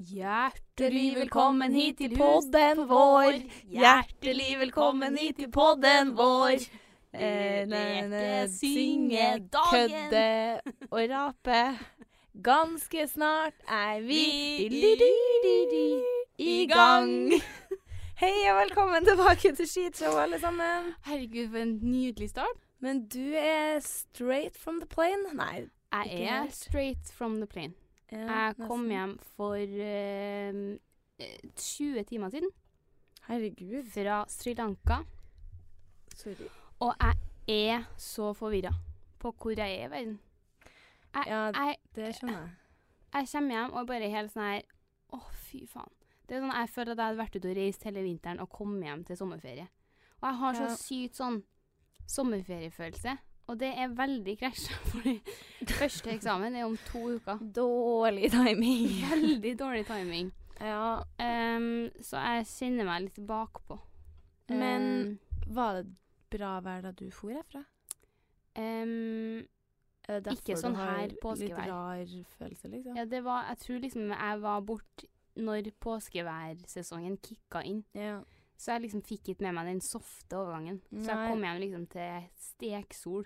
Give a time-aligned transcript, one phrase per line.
[0.00, 3.34] Hjertelig velkommen hit til podden vår.
[3.68, 6.62] Hjertelig velkommen hit til podden vår.
[7.12, 11.78] Eh, Leke, synge, kødde og rape.
[12.42, 14.22] Ganske snart er vi
[16.38, 17.32] i gang.
[18.22, 20.94] Hei og velkommen tilbake til Skitshow, alle sammen.
[21.04, 22.56] Herregud, for en nydelig start.
[22.80, 25.34] Men du er straight from the plane?
[25.34, 25.68] Nei.
[25.92, 27.74] Jeg er straight from the plane.
[28.12, 28.90] Ja, Jeg kom nesten.
[28.90, 30.78] hjem for eh,
[31.18, 32.50] eh, 20 timer siden
[33.28, 33.84] Herregud.
[33.94, 35.00] fra Sri Lanka,
[36.16, 36.48] Sorry.
[36.80, 37.16] og jeg
[37.78, 38.72] er så forvirra
[39.18, 40.18] på hvor jeg er i verden.
[41.14, 42.50] Jeg, Ja, jeg, Det skjønner jeg.
[43.14, 44.62] jeg kommer hjem og bare helt sånn her
[45.12, 45.90] Å, fy faen.
[46.28, 48.48] Det er sånn, Jeg føler at jeg hadde vært ute og reist hele vinteren og
[48.50, 49.68] kommet hjem til sommerferie.
[50.22, 50.76] Og jeg har så Ja.
[50.76, 51.42] sykt sånn
[52.08, 53.18] sommerferiefølelse.
[53.50, 55.16] Og det er veldig krasja, fordi
[55.66, 57.40] første eksamen er om to uker.
[57.56, 58.86] Dårlig timing.
[59.12, 60.30] Veldig dårlig timing.
[60.62, 63.78] Ja, Um, så jeg kjenner meg litt bakpå.
[64.52, 65.18] Men
[65.50, 65.88] var det
[66.32, 67.64] bra vær da du for herfra?
[68.58, 69.42] Um,
[70.32, 71.64] Ikke sånn her påskevær.
[71.64, 72.96] Litt rar følelse, liksom?
[72.98, 75.04] ja, det var Jeg tror liksom jeg var bort
[75.40, 77.82] når påskeværsesongen kicka inn.
[77.96, 78.20] Ja.
[78.62, 80.76] Så jeg liksom fikk ikke med meg den softe overgangen.
[80.94, 83.24] Så jeg kom hjem liksom til steksol.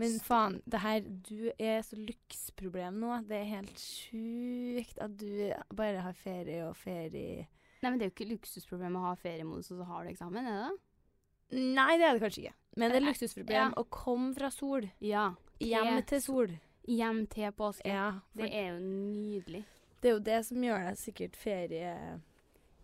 [0.00, 3.18] Men faen, det her Du er så lyksproblem nå.
[3.28, 7.44] Det er helt sjukt at du bare har ferie og ferie
[7.82, 10.46] Nei, men det er jo ikke luksusproblem å ha feriemodus, og så har du eksamen,
[10.46, 11.62] er det det?
[11.74, 12.52] Nei, det er det kanskje ikke.
[12.78, 13.64] Men det er Eh, luksusproblem ja.
[13.74, 14.86] å komme fra sol.
[15.02, 15.24] Ja.
[15.58, 16.52] Hjem til sol.
[16.86, 17.90] Hjem til påske.
[17.90, 19.64] Ja, Det er jo nydelig.
[20.00, 22.20] det er jo det som gjør deg sikkert ferie...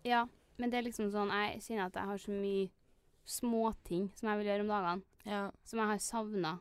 [0.03, 0.25] Ja,
[0.59, 2.69] men det er liksom sånn Jeg kjenner at jeg har så mye
[3.29, 5.41] småting som jeg vil gjøre om dagene, Ja.
[5.63, 6.53] som jeg har savna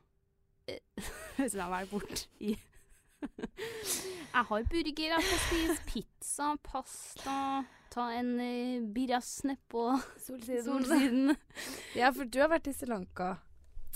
[1.38, 2.56] hvis jeg har vært borte i
[3.18, 7.36] Jeg har burger jeg skal spise, pizza, pasta,
[7.90, 9.84] ta en uh, birras nedpå
[10.22, 10.64] Solsiden.
[10.66, 11.36] solsiden.
[11.96, 13.32] Ja, for du har vært i Sri Lanka.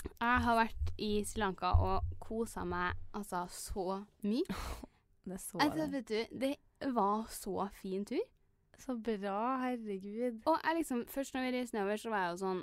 [0.09, 4.57] Jeg har vært i Sri Lanka og kosa meg altså så mye.
[5.29, 6.57] Det så Altså, vet du, det
[6.97, 8.25] var så fin tur.
[8.79, 10.43] Så bra, herregud.
[10.47, 12.63] Og jeg liksom, først når vi reiste nedover, så var jeg jo sånn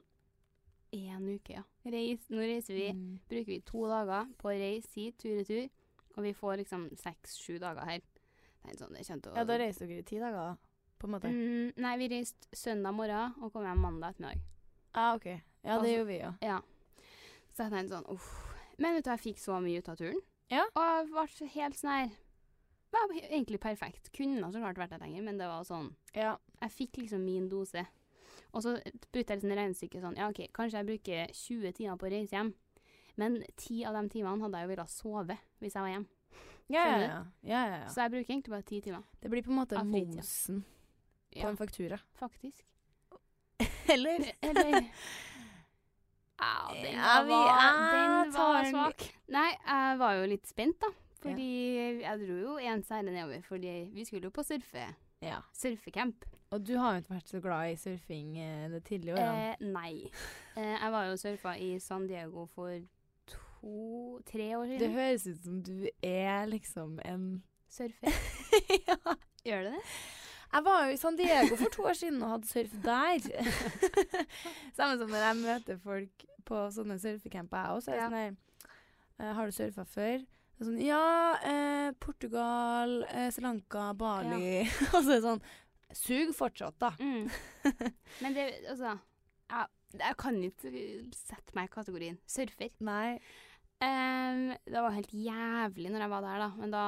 [0.92, 1.62] Én uke, ja.
[1.86, 3.20] Reis, nå reiser vi Mm.
[3.30, 5.70] bruker vi to dager på å reise hit, tur-retur,
[6.18, 8.00] og vi får liksom seks-sju dager her.
[8.66, 10.56] Det er sånn, det å Ja, da reiste dere i ti dager, da,
[11.00, 11.30] på en måte.
[11.30, 14.42] mm, Nei, vi reiste søndag morgen og kom hjem mandag ettermiddag.
[14.96, 15.26] Ah, OK.
[15.26, 16.38] Ja, det Altså- gjorde vi òg.
[16.42, 16.62] Ja.
[17.54, 18.56] Så jeg tenkte sånn uff.
[18.80, 20.20] Men vet du, jeg fikk så mye ut av turen.
[20.50, 20.66] Ja.
[20.76, 22.10] Og jeg ble helt sånn her
[22.96, 24.12] var egentlig perfekt.
[24.16, 26.38] Kunne så klart vært der lenger, men det var sånn Ja.
[26.62, 27.86] Jeg fikk liksom min dose.
[28.52, 28.76] Og så
[29.14, 32.36] brukte jeg liksom regnestykket sånn Ja, OK, kanskje jeg bruker 20 timer på å reise
[32.36, 32.54] hjem,
[33.20, 36.10] men 10 av de timene hadde jeg jo villet sove hvis jeg var hjemme.
[36.70, 37.62] Ja, ja, ja.
[37.66, 37.88] ja.
[37.90, 39.04] Så jeg bruker egentlig bare 10 timer.
[39.22, 40.64] Det blir på en måte momsen
[41.34, 42.00] på en faktura.
[42.14, 42.66] faktisk.
[43.94, 44.32] Eller?
[44.42, 44.86] Eller
[46.40, 49.04] Ja, den var, den var svak.
[49.28, 50.88] Nei, jeg var jo litt spent, da.
[51.22, 51.48] Fordi
[52.02, 54.86] jeg dro jo en seile nedover, fordi vi skulle jo på surfe,
[55.22, 55.42] Ja.
[55.54, 56.26] surfecamp.
[56.52, 59.50] Og du har jo ikke vært så glad i surfing eh, det tidlige årene.
[59.52, 60.10] Eh, nei.
[60.56, 62.72] Eh, jeg var jo surfa i San Diego for
[63.28, 64.80] to to-tre år siden.
[64.80, 68.10] Det høres ut som du er liksom en Surfer.
[68.88, 68.96] ja.
[69.46, 69.84] Gjør det det?
[70.52, 73.20] Jeg var jo i San Diego for to år siden og hadde surf der.
[74.78, 77.92] Samme som når jeg møter folk på sånne surfecamper, jeg også.
[77.94, 78.08] er Ja.
[78.08, 78.36] Sånn her,
[79.20, 80.26] eh, har du surfa før?
[80.60, 81.04] Det er sånn, ja,
[81.48, 84.66] eh, Portugal, eh, Sri Lanka, Bali.
[84.92, 85.44] og så er det sånn
[85.96, 86.90] Sug fortsatt, da.
[87.00, 87.30] Mm.
[88.26, 88.92] Men det, altså
[89.50, 89.70] jeg,
[90.02, 90.74] jeg kan ikke
[91.16, 92.76] sette meg i kategorien surfer.
[92.86, 93.16] Nei.
[93.80, 96.52] Um, det var helt jævlig når jeg var der, da.
[96.60, 96.84] Men da,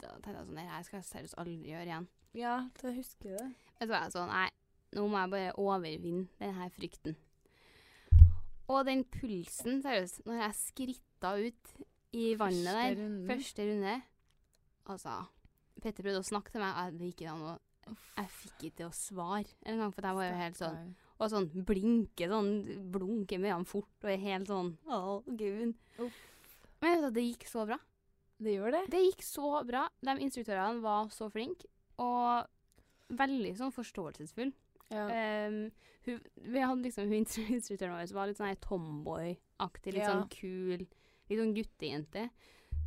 [0.00, 2.10] da tenkte jeg sånn Det her skal jeg seriøst aldri gjøre igjen.
[2.40, 3.48] Ja, det husker det.
[3.76, 4.48] Men så var jeg sånn Nei,
[4.96, 7.20] nå må jeg bare overvinne denne frykten.
[8.72, 11.74] Og den pulsen, seriøst, når jeg skritta ut
[12.14, 13.28] i vannet Første der, Runde.
[13.30, 13.94] første runde
[14.94, 15.14] Altså,
[15.82, 17.54] Petter prøvde å snakke til meg, det gikk ikke an å
[18.18, 20.78] Jeg fikk ikke til å svare engang, for jeg var jo helt sånn
[21.18, 22.52] Og sånn blinke, sånn
[22.92, 25.74] blunke med øynene fort, og er helt sånn Å, gud.
[25.98, 27.78] Men vet du, det gikk så bra.
[28.44, 28.80] Det gjør det.
[28.92, 29.84] Det gikk så bra.
[30.04, 31.68] De instruktørene var så flinke,
[32.02, 32.44] og
[33.16, 34.50] veldig sånn forståelsesfull.
[34.92, 35.04] Ja.
[35.48, 35.70] Um,
[36.04, 36.18] hun,
[36.50, 37.22] vi hadde liksom, hun
[37.56, 40.10] instruktøren vår som var litt sånn tomboy-aktig, litt Ja.
[40.12, 40.84] sånn kul,
[41.30, 42.28] litt sånn guttejente.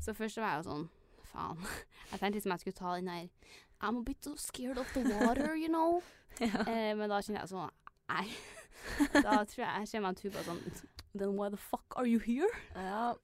[0.04, 0.86] Så først så var jeg jo sånn,
[1.32, 1.64] faen.
[2.12, 5.04] Jeg tenkte liksom jeg skulle ta den der I'm a bit so scared of the
[5.04, 6.02] water, you know.
[6.40, 7.72] Eh, men da kjenner jeg sånn,
[8.12, 8.28] nei.
[9.26, 10.60] Da tror jeg jeg ser meg en tur på sånn,
[11.18, 12.50] then why the fuck are you here?
[12.78, 13.16] ja.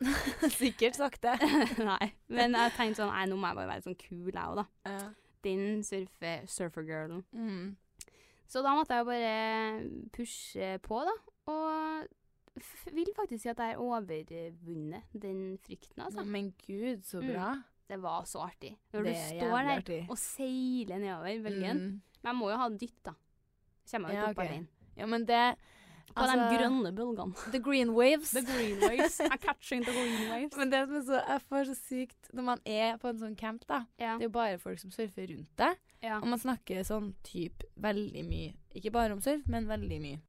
[0.49, 1.35] Sikkert sagt det.
[1.77, 4.63] nei, men jeg tenkte sånn, nei, nå må jeg bare være sånn kul jeg også
[4.63, 4.65] da.
[4.89, 5.05] Ja.
[5.45, 7.21] Den surfe, surfergirlen.
[7.37, 7.75] Mm.
[8.49, 11.15] Så da måtte jeg jo bare pushe på, da.
[11.53, 12.09] Og
[12.93, 16.23] vil faktisk si at jeg har overvunnet den frykten, altså.
[16.25, 17.33] Men gud, så Mm.
[17.33, 17.51] bra.
[17.89, 18.77] Det var så artig.
[18.93, 20.05] Når Det du står der artig.
[20.09, 21.77] og seiler nedover bølgen.
[21.77, 22.01] Mm.
[22.23, 23.11] Men jeg må jo ha dytt, da.
[23.91, 24.45] Kommer jo Ja, opp ok.
[24.45, 24.67] alene.
[24.97, 25.55] Ja, men det
[26.15, 27.51] På altså, de grønne bølgene.
[27.51, 28.31] The green waves.
[28.31, 29.19] The green waves.
[29.19, 30.55] I'm catching the green waves.
[30.57, 33.35] Men det som er så, jeg får så sykt Når man er på en sånn
[33.37, 34.17] camp, da ja.
[34.17, 35.75] Det er jo bare folk som surfer rundt deg.
[36.03, 36.17] ja.
[36.19, 38.53] Og man snakker sånn typ veldig mye.
[38.75, 40.19] Ikke bare om surf, men veldig mye.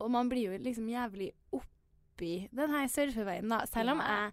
[0.00, 3.64] Og man blir jo liksom jævlig oppi den her surfeveien, da.
[3.66, 4.32] Selv om jeg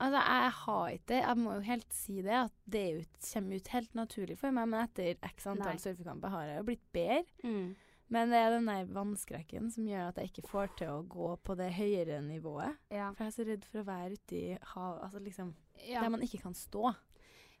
[0.00, 3.00] Altså, jeg har ikke Jeg må jo helt si det, at det jo
[3.34, 5.82] kommer ut helt naturlig for meg, men etter x antall Nei.
[5.82, 7.24] surfekamper har jeg jo blitt bedre.
[7.44, 7.76] Mm.
[8.10, 11.28] Men det er den der vannskrekken som gjør at jeg ikke får til å gå
[11.44, 12.78] på det høyere nivået.
[12.90, 13.12] ja.
[13.12, 15.54] For jeg er så redd for å være ute i havet, altså liksom
[15.86, 16.00] Ja.
[16.02, 16.94] Der man ikke kan stå.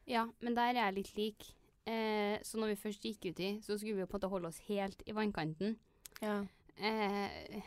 [0.06, 1.54] ja, men der er jeg litt lik.
[1.86, 4.48] Eh, så når vi først gikk uti, så skulle vi jo på en måte holde
[4.48, 5.76] oss helt i vannkanten.
[6.20, 6.44] Ja.
[6.80, 7.60] Eh,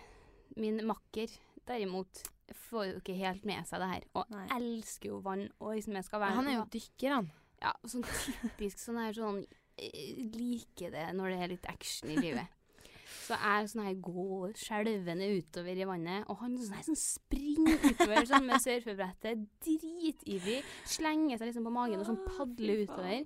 [0.59, 1.31] min makker
[1.67, 2.23] derimot
[2.69, 4.47] får jo ikke helt med seg det her, og Nei.
[4.57, 5.45] elsker jo vann.
[5.61, 7.29] Og liksom jeg skal være Han er jo dykker, han.
[7.61, 9.39] ja, sånn typisk sånn her sånn
[9.77, 12.59] eh, Liker det når det er litt action i livet.
[13.23, 17.85] Så jeg sånn her går skjelvende utover i vannet, og han sånn her sånn springer
[17.85, 23.23] utover sånn med surfebrettet, dritivrig, slenger seg liksom på magen og sånn padler utover.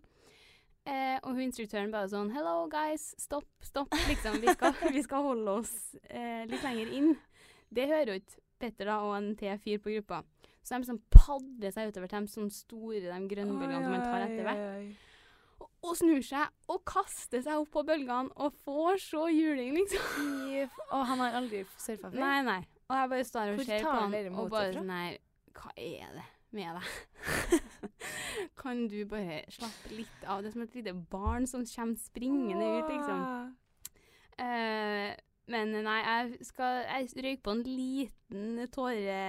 [0.87, 3.09] Eh, og hun instruktøren bare sånn Hello, guys.
[3.19, 3.91] Stopp, stopp.
[4.07, 5.73] Liksom, vi skal, vi skal holde oss
[6.07, 7.09] eh, litt lenger inn.
[7.67, 10.23] Det hører jo ikke Petter da, og en T4 på gruppa.
[10.65, 14.23] Så de sånn padler seg utover til de sånne store de grønnbølgene som man tar
[14.25, 15.03] etter hvert.
[15.61, 20.33] Og, og snur seg og kaster seg opp på bølgene og får så juling, liksom.
[20.89, 22.17] Og han har aldri surfa før?
[22.17, 22.59] Nei, nei.
[22.87, 25.17] Og jeg bare står og ser på han og bare sånn her
[25.57, 27.63] Hva er det med deg?
[28.62, 30.41] kan du bare slappe litt av?
[30.44, 33.23] Det er som et lite barn som kommer springende ut, liksom.
[34.37, 35.13] Uh,
[35.47, 39.21] men nei, jeg skal Jeg røyk på en liten tåre,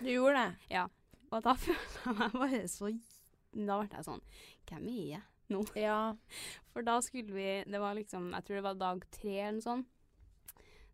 [0.00, 0.70] Du gjorde det?
[0.72, 0.86] Ja.
[1.30, 2.88] og da følte jeg meg bare så
[3.52, 4.24] Da ble jeg sånn
[4.70, 5.22] Hvem er jeg
[5.52, 5.62] nå?
[5.78, 6.00] Ja.
[6.72, 9.66] For da skulle vi Det var liksom Jeg tror det var dag tre eller noe
[9.68, 9.94] sånt.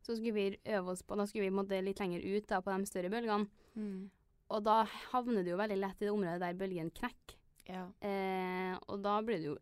[0.05, 2.75] Så skulle vi øve oss på Da skulle vi måtte litt lenger ut da, på
[2.75, 3.49] de større bølgene.
[3.79, 4.11] Mm.
[4.55, 7.37] Og da havner du jo veldig lett i det området der bølgen knekker.
[7.69, 7.87] ja.
[8.07, 9.59] Eh, og da blir du jo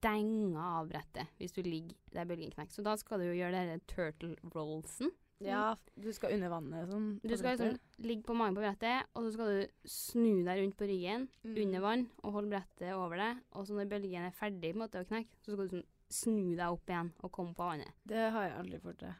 [0.00, 2.72] denga av brettet hvis du ligger der bølgen knekker.
[2.78, 5.10] Så da skal du jo gjøre denne turtle rollsen.
[5.44, 7.08] Ja, du skal under vannet sånn.
[7.20, 7.74] Du skal liksom
[8.06, 11.58] ligge på magen på brettet, og så skal du snu deg rundt på ryggen Mm.
[11.66, 13.42] under vann og holde brettet over deg.
[13.52, 15.84] Og så når bølgen er ferdig på en måte å knekke, så skal du sånn
[16.08, 17.92] snu deg opp igjen og komme på vannet.
[18.06, 19.14] Det har jeg aldri fått til.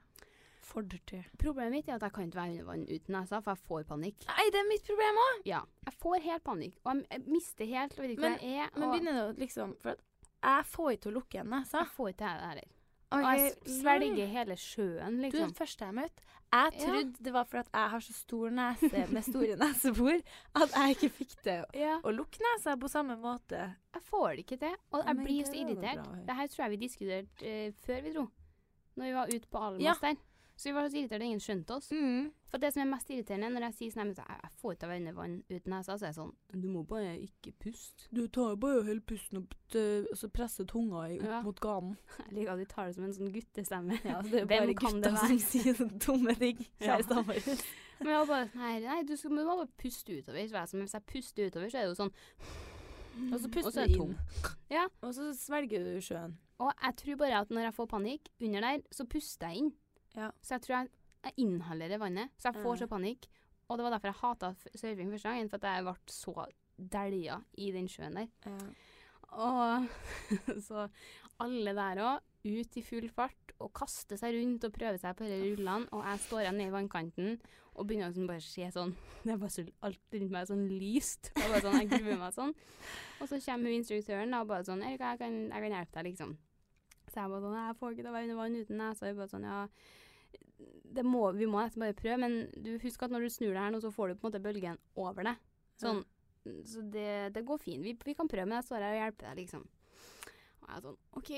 [0.67, 0.97] Fått.
[1.39, 3.85] Problemet mitt er at jeg kan ikke være under vann uten nesa, for jeg får
[3.93, 4.27] panikk.
[4.29, 5.43] Nei, det er mitt problem òg!
[5.47, 8.49] Ja, jeg får helt panikk, og jeg, jeg mister helt og vet ikke Men- hvor
[8.49, 8.71] jeg er.
[8.81, 9.95] Men begynner du liksom For
[10.43, 11.79] jeg får ikke til å lukke igjen nesa.
[11.85, 12.73] jeg får ikke det heller.
[13.13, 15.31] Og jeg svelger hele sjøen, liksom.
[15.31, 16.23] Du er den første jeg møtte.
[16.53, 16.79] Jeg Ja.
[16.87, 20.21] trodde det var fordi jeg har så stor nese med store nesebor
[20.55, 22.01] at jeg ikke fikk til Ja.
[22.03, 23.75] å lukke nesa på samme måte.
[23.95, 26.27] Jeg får det ikke til, og jeg blir så irritert.
[26.27, 28.27] Det her tror jeg vi diskuterte uh, før vi dro.
[28.97, 29.95] Når vi var ute på Almas Ja.
[30.01, 30.17] der.
[30.57, 31.91] Så vi var så at ingen skjønte oss.
[31.93, 32.31] Mm.
[32.49, 35.17] For det som er mest irriterende når jeg sier sånn jeg, jeg får ikke av
[35.19, 36.31] vann uten nesa, så er det sånn
[36.63, 38.07] Du må bare ikke puste.
[38.17, 41.27] Du tar jo bare og holder pusten opp til, og så presser tunga i opp
[41.29, 41.41] Ja.
[41.45, 41.99] mot ganen.
[42.25, 43.99] Jeg liker at de tar det som en sånn guttestemme.
[44.05, 46.65] Ja, det er bare gutta som sier sånne dumme ting.
[46.87, 46.97] Ja.
[47.99, 50.41] Men jeg var bare sånn Nei, nei du, skal, du må bare puste utover.
[50.45, 52.13] Så jeg sånn, hvis jeg puster utover, så er det jo sånn
[53.33, 54.19] Og så puster så er du inn.
[54.73, 54.89] Ja.
[55.01, 56.37] Og så svelger du sjøen.
[56.61, 59.73] Og jeg tror bare at når jeg får panikk under der, så puster jeg inn.
[60.17, 60.31] Ja.
[60.43, 60.91] Så jeg tror jeg,
[61.27, 62.31] jeg inhalerer vannet.
[62.39, 62.81] Så jeg får Ja.
[62.85, 63.27] så panikk.
[63.69, 66.47] Og det var derfor jeg hata surfing første gangen, for at jeg ble så
[66.79, 68.29] dælja i den sjøen der.
[69.37, 69.87] Og
[70.69, 70.89] så
[71.43, 75.27] alle der òg, ut i full fart og kaste seg rundt og prøve seg på
[75.27, 75.89] disse rullene.
[75.91, 77.41] Og jeg står igjen nede i vannkanten
[77.75, 78.93] og begynner å liksom bare se sånn
[79.27, 81.33] Det er bare så alt rundt meg er sånn lyst.
[81.35, 82.55] Og bare sånn, jeg gruer meg sånn.
[83.21, 86.07] Og så kommer hun instruktøren og bare sånn 'Erika, jeg kan, jeg kan hjelpe deg',
[86.13, 86.37] liksom.
[87.11, 89.07] Så jeg bare sånn 'Jeg får ikke til å være under vann uten deg, så
[89.11, 89.59] hun bare sånn 'Ja,
[91.05, 93.73] må, vi må nesten bare prøve', men du husk at når du snur deg her
[93.75, 95.43] nå, så får du på en måte bølgen over deg.
[95.81, 96.05] Sånn.
[96.65, 97.83] Så det, det går fint.
[97.83, 99.67] Vi, vi kan prøve, men jeg står her og hjelper deg, liksom.
[100.63, 101.31] Og jeg er sånn OK.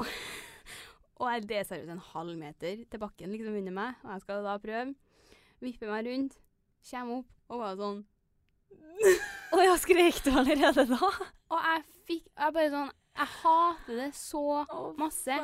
[1.20, 4.24] og jeg, det er seriøst en halv meter til bakken liksom under meg, og jeg
[4.26, 4.94] skal da prøve.
[5.60, 6.38] Vippe meg rundt,
[6.90, 8.00] kommer opp, og bare sånn
[9.56, 11.08] Å ja, skrek du allerede da?
[11.50, 14.42] Og jeg fikk Jeg bare sånn Jeg hater det så
[14.96, 15.34] masse.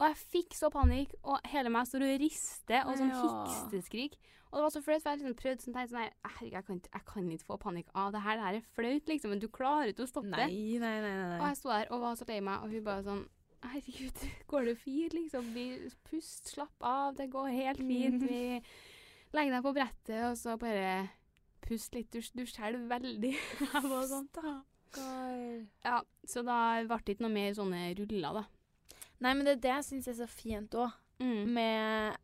[0.00, 3.20] Og jeg fikk så panikk, og hele meg står og rister og sånn Ja.
[3.22, 4.16] hiksteskrik.
[4.50, 6.64] Og det var så flaut, for jeg liksom prøvde sånn, tenkte sånn her, Herregud, jeg
[6.66, 8.36] kan, ikke, jeg kan ikke få panikk av det her.
[8.38, 9.30] Det her er flaut, liksom.
[9.34, 10.80] Men du klarer ikke å stoppe Nei, det.
[10.82, 11.14] nei, nei.
[11.16, 13.24] nei, Og jeg sto der og var så lei meg, og hun bare sånn
[13.64, 15.46] Herregud, går det fint, liksom?
[15.54, 15.64] Vi,
[16.10, 18.22] pust, slapp av, det går helt fint.
[18.30, 18.62] Vi
[19.32, 21.08] legger deg på brettet, og så bare
[21.64, 22.10] pust litt.
[22.12, 23.32] Du, du skjelver veldig.
[23.72, 24.28] Jeg var sånn
[25.84, 28.44] Ja, så da ble det ikke noe mer sånne ruller, da.
[29.20, 30.92] Nei, men det er det jeg syns er så fint òg.
[31.22, 31.48] Mm.
[31.54, 32.16] Med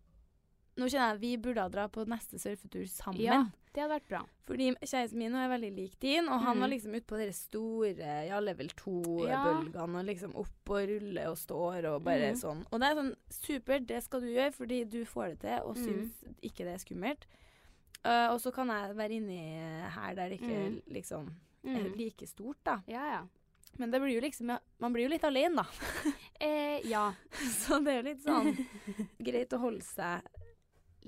[0.81, 3.21] Nå kjenner jeg at vi burde ha dratt på neste surfetur sammen.
[3.21, 3.43] Ja,
[3.75, 4.21] det hadde vært bra.
[4.47, 6.61] Fordi kjæresten min er veldig lik din, og han Mhm.
[6.63, 11.37] var liksom ute på de store ja, level 2-bølgene og liksom opp og ruller og
[11.37, 12.37] står og bare mm.
[12.41, 12.65] sånn.
[12.73, 15.77] Og det er sånn supert, det skal du gjøre fordi du får det til og
[15.77, 15.85] Mhm.
[15.85, 17.27] syns ikke det er skummelt.
[18.05, 19.41] Uh, og så kan jeg være inni
[19.91, 20.83] her der det ikke Mhm.
[20.89, 21.93] liksom Mm.
[21.97, 22.81] like stort, da.
[22.89, 23.21] Ja, ja.
[23.79, 26.13] Men det blir jo liksom Man blir jo litt alene, da.
[26.41, 27.11] Eh, ja.
[27.61, 28.55] Så det er jo litt sånn
[29.29, 30.25] greit å holde seg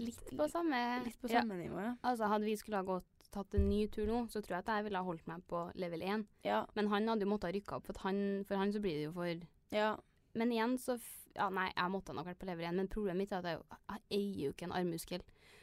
[0.01, 1.43] Litt på samme litt på ja.
[1.45, 1.95] nivå, ja.
[2.01, 4.71] Altså, hadde vi skulle ha gått, tatt en ny tur nå, så tror jeg at
[4.73, 6.25] jeg ville ha holdt meg på level 1.
[6.49, 6.63] Ja.
[6.77, 9.13] Men han hadde jo måttet rykke opp, for, han, for han så blir det jo
[9.17, 9.91] for ja.
[10.33, 10.97] Men igjen så
[11.37, 13.79] Ja, nei, jeg måtte nok vært på level 1, men problemet mitt er at jeg,
[13.93, 15.23] jeg eier jo ikke en armmuskel.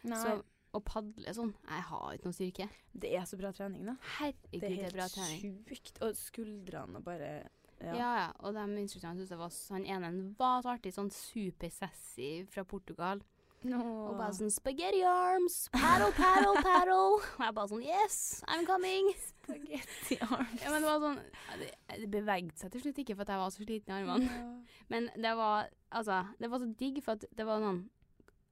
[0.10, 0.38] Nei, Så
[0.73, 2.69] å padle sånn Jeg har ikke noe styrke.
[2.93, 3.95] det er så bra trening, da.
[4.19, 5.63] Herregud, Det det er er bra helt trening.
[5.65, 6.01] sjukt.
[6.05, 7.31] Og skuldrene og bare
[7.79, 7.93] Ja.
[7.95, 7.95] Ja.
[7.95, 12.63] ja, og de instruktørene syntes det var Han ene var så artig, sånn super-sassy fra
[12.63, 13.21] Portugal.
[13.65, 15.67] Og bare sånn Spaghetti arms!
[15.73, 17.19] Paddle, paddle, paddle!
[17.39, 19.09] Og jeg bare sånn Yes, I'm coming!
[19.19, 20.61] Spaghetti arms.
[20.63, 21.19] Ja, men det var sånn
[21.59, 21.71] det,
[22.05, 24.63] det bevegde seg til slutt ikke, for at jeg var så sliten i armene.
[24.91, 27.83] Men det var Altså, det var så digg, for at det var sånn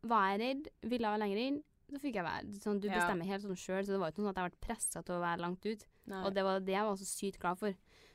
[0.10, 2.96] Var jeg redd, ville jeg lenger inn, så fikk jeg være sånn, Du Ja.
[3.00, 5.22] bestemmer helt sånn sjøl, så det var ikke sånn at jeg ble pressa til å
[5.22, 5.86] være langt ut.
[6.08, 6.24] Nei.
[6.26, 7.74] Og det var det jeg var så sykt glad for.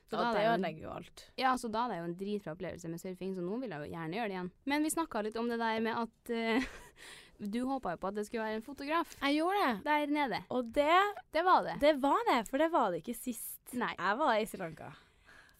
[0.09, 1.31] Så ja, da det ødelegger jo alt.
[1.37, 3.79] ja, så da hadde jeg jo en dritbra opplevelse med surfing, så nå vil jeg
[3.79, 4.51] jo gjerne gjøre det igjen.
[4.65, 6.65] Men vi snakka litt om det der med at uh,
[7.53, 9.83] du håpa jo på at det skulle være en fotograf Jeg gjorde det.
[9.87, 10.43] der nede.
[10.51, 10.99] Og det,
[11.33, 11.79] Det var det.
[11.79, 13.57] det var det, for det var det ikke sist.
[13.73, 13.95] Nei.
[13.97, 14.91] Jeg var i Sri Lanka.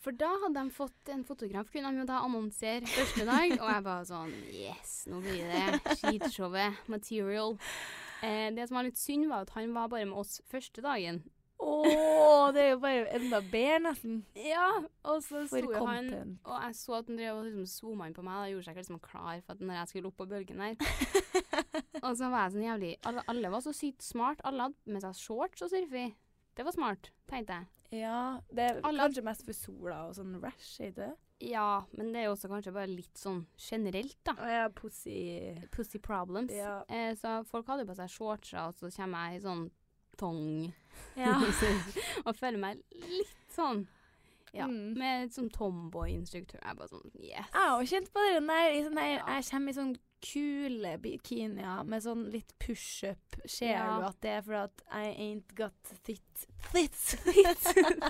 [0.03, 3.53] For da hadde de fått en fotograf, kunne de jo da annonsere første dag.
[3.55, 6.75] Og jeg bare sånn Yes, nå blir det skitshowet.
[6.91, 7.58] Material.
[8.24, 11.24] Eh, det som var litt synd, var at han var bare med oss første dagen.
[11.63, 14.18] Å, det er jo bare enda bedre, nesten.
[14.36, 14.65] Ja,
[15.08, 16.10] og så sto jo han.
[16.44, 18.39] Og jeg så at han drev og liksom zooma inn på meg.
[18.42, 20.75] og gjorde seg ikke liksom klar for at når jeg skulle opp på bølgen der.
[22.06, 24.44] og så var jeg sånn jævlig alle, alle var så sykt smart.
[24.44, 26.10] Alle hadde med seg shorts og surfe i.
[26.53, 27.70] Det var smart, tenkte jeg.
[28.03, 28.18] Ja,
[28.51, 31.12] det er Alle- kanskje mest for sola og sånn rash, er det?
[31.43, 34.33] Ja, men det er jo også kanskje bare litt sånn generelt, da.
[34.39, 35.17] Å ja, pussy
[35.75, 36.53] Pussy problems.
[36.55, 36.77] Ja.
[36.88, 39.65] Eh, så folk hadde jo på seg shortser, og så kommer jeg i sånn
[40.17, 40.71] tong
[41.17, 41.33] Ja.
[42.27, 43.85] og føler meg litt sånn
[44.53, 44.93] Ja, Mm.
[44.95, 46.59] med sånn tomboy-instruktør.
[46.62, 47.47] Jeg er bare sånn Yes.
[47.50, 48.71] Jeg har kjent på det der.
[48.77, 49.23] I sånn der Ja.
[49.39, 53.39] Jeg kommer i sånn kule bikinier med sånn litt pushup.
[53.50, 53.97] Ser Ja.
[54.00, 55.73] du at det er for at I ain't got
[56.05, 57.15] thitt Thits.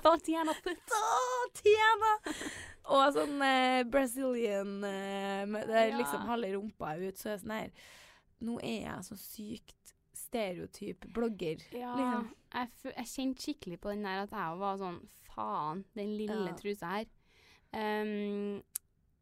[0.03, 0.91] Tatiana Putt.
[0.91, 2.11] Å, Tiana!
[2.91, 5.97] Og sånn eh, Brazilian eh, der Ja.
[6.01, 7.71] liksom halve rumpa er ut, så er jeg sånn her
[8.43, 11.61] Nå er jeg så sykt stereotyp blogger.
[11.71, 12.25] Ja, Liksom.
[12.53, 14.99] jeg, jeg kjente skikkelig på den der at jeg var sånn
[15.33, 16.53] Faen, den lille Ja.
[16.59, 17.05] trusa her.
[17.73, 18.61] Um,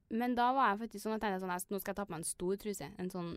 [0.09, 2.11] men da var jeg faktisk sånn at jeg tenkte sånn, nå skal jeg ta på
[2.11, 2.89] meg en stor truse.
[2.99, 3.29] En sånn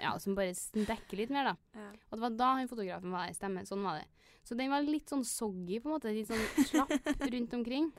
[0.00, 1.56] ja, som bare dekker litt mer, da.
[1.74, 1.88] Ja.
[2.10, 3.34] Og det var da han fotografen var der.
[3.34, 3.66] Stemmer.
[3.68, 4.06] Sånn var det.
[4.44, 6.12] Så den var litt sånn soggy, på en måte.
[6.14, 6.90] Litt sånn slapp
[7.34, 7.90] rundt omkring.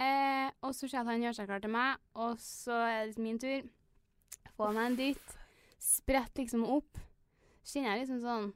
[0.00, 2.98] Eh, og så ser jeg at han gjør seg klar til meg, og så er
[3.00, 3.68] det liksom min tur.
[4.56, 5.34] Få meg en dytt.
[5.82, 7.00] Sprett liksom opp.
[7.62, 8.50] Så kjenner jeg liksom sånn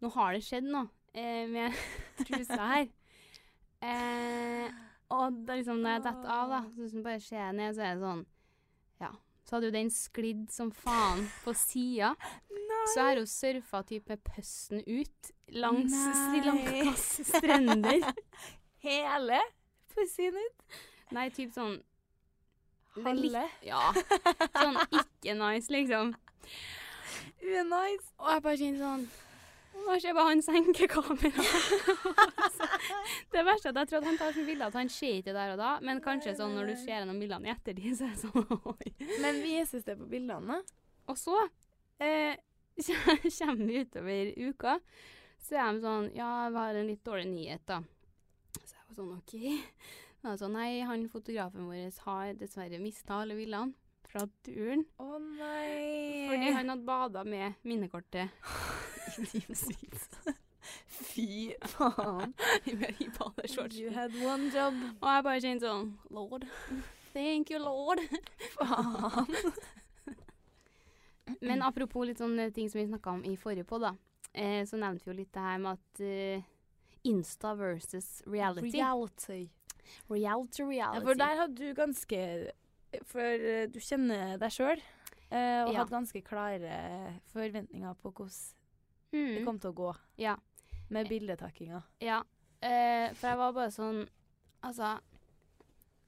[0.00, 1.76] Nå har det skjedd noe eh, med
[2.26, 2.86] trusa her.
[3.84, 4.70] Eh,
[5.12, 7.84] og da liksom når jeg detter av, da, så liksom bare ser jeg ned, så
[7.84, 8.24] er det sånn
[9.02, 9.10] Ja.
[9.44, 12.12] Så hadde jo den sklidd som faen på sida.
[12.94, 18.04] Så har hun surfa typ med pøsten ut langs Sri Lankas strender.
[18.86, 19.40] Hele
[19.96, 20.76] pussien ut?
[21.14, 21.80] Nei, typ sånn
[22.98, 23.44] Halve?
[23.62, 23.92] Ja.
[23.94, 26.14] Sånn ikke nice, liksom.
[27.40, 28.10] Unice.
[28.20, 29.04] Og jeg bare kjenner sånn
[29.84, 31.36] Hva jeg bare han senker kameraet?
[33.32, 35.34] det verste er at jeg tror at han tar sånne bilder at han ser ikke
[35.36, 38.16] der og da, men kanskje sånn når du ser gjennom bildene i ettertid, så er
[38.16, 38.90] det sånn oi.
[39.22, 40.58] Men vises det på bildene?
[41.08, 41.38] Og så
[42.02, 42.36] eh,
[42.82, 44.76] kommer vi utover uka,
[45.40, 47.80] så er de sånn Ja, vi har en litt dårlig nyhet, da.
[48.90, 49.34] Var sånn OK.
[50.40, 53.70] Sånn, Nei, han fotografen vår har dessverre mista alle bildene
[54.10, 54.82] fra turen.
[54.98, 56.26] Å nei.
[56.26, 58.34] Fordi han hadde bada med minnekortet.
[61.10, 62.34] Fy faen.
[62.66, 64.74] You had one job.
[64.98, 66.48] Og jeg bare kjente sånn Lord.
[67.14, 68.02] Thank you, lord.
[68.58, 69.54] Faen.
[71.46, 73.94] Men apropos litt sånne ting som vi snakka om i forrige podd da.
[74.34, 76.49] Eh, så nevnte vi jo litt det her med at eh,
[77.04, 78.70] Insta versus reality.
[78.76, 79.50] Reality.
[80.10, 80.98] reality, reality.
[80.98, 82.50] Ja, for der hadde du ganske
[83.06, 84.80] For eh, du kjenner deg sjøl.
[85.30, 85.78] eh, og Ja.
[85.78, 88.54] hadde ganske klare forventninger på hvordan
[89.12, 89.34] mm.
[89.34, 90.36] det kom til å gå Ja.
[90.90, 91.82] med bildetakkinga.
[92.00, 92.22] Ja.
[92.62, 94.08] Uh, for jeg var bare sånn
[94.62, 94.98] Altså,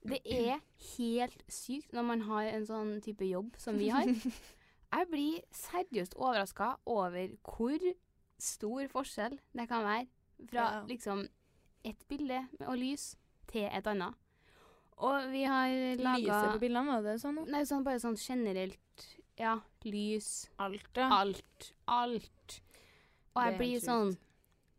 [0.05, 0.59] det er
[0.97, 4.05] helt sykt når man har en sånn type jobb som vi har.
[4.93, 7.79] Jeg blir seriøst overraska over hvor
[8.37, 10.05] stor forskjell det kan være
[10.49, 10.83] fra Ja.
[10.89, 11.27] liksom
[11.85, 13.15] et bilde og lys
[13.47, 14.13] til et annet.
[14.97, 17.41] Og vi har laga Lyset på bildene, var det sånn?
[17.49, 18.79] Nei, sånn bare sånn generelt
[19.37, 20.49] Ja, lys.
[20.59, 21.09] Alt, ja.
[21.09, 21.73] Alt.
[21.87, 22.61] Alt.
[23.35, 24.17] Og jeg blir sånn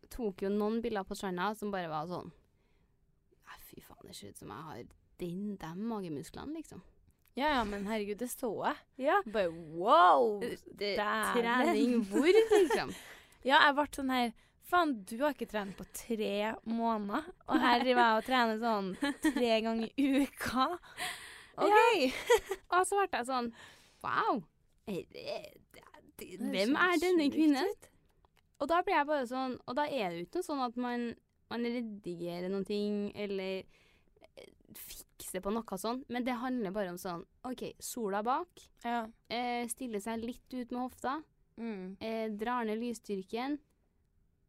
[0.09, 2.31] Tok jo noen bilder på stranda som bare var sånn
[3.75, 4.83] fy faen, det ser ut som jeg har
[5.19, 6.81] den, de magemusklene, liksom.
[7.35, 8.77] Ja, ja, men herregud, det så jeg.
[9.09, 9.17] Ja.
[9.27, 10.39] Bare wow!
[10.39, 12.93] Det, trening hvor, liksom?
[13.45, 14.31] Ja, jeg ble sånn her
[14.65, 18.87] Faen, du har ikke trent på tre måneder, og her driver jeg og trener sånn
[19.21, 20.65] tre ganger i uka.
[21.65, 22.15] OK!
[22.75, 23.51] Og så ble jeg sånn
[24.03, 24.41] Wow.
[26.19, 27.69] Hvem er denne kvinnen?
[28.59, 30.75] Og da blir jeg bare sånn Og da er det jo ikke noe sånn at
[30.79, 31.05] man,
[31.53, 36.99] man redigerer noen ting, eller eh, fikser på noe sånn, men det handler bare om
[37.01, 38.65] sånn OK, sola bak.
[38.83, 39.05] Ja.
[39.31, 41.19] Eh, stiller seg litt ut med hofta.
[41.55, 41.95] Mm.
[42.03, 43.59] Eh, drar ned lysstyrken.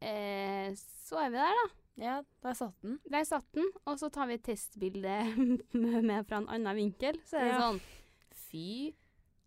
[0.07, 0.71] Eh,
[1.07, 1.67] så er vi der, da.
[2.05, 2.99] ja, der satt den.
[3.11, 3.67] Der satt den.
[3.87, 5.17] Og så tar vi et testbilde
[6.07, 7.19] med fra en annen vinkel.
[7.27, 7.61] Så er det Ja.
[7.65, 7.81] sånn
[8.47, 8.69] Fy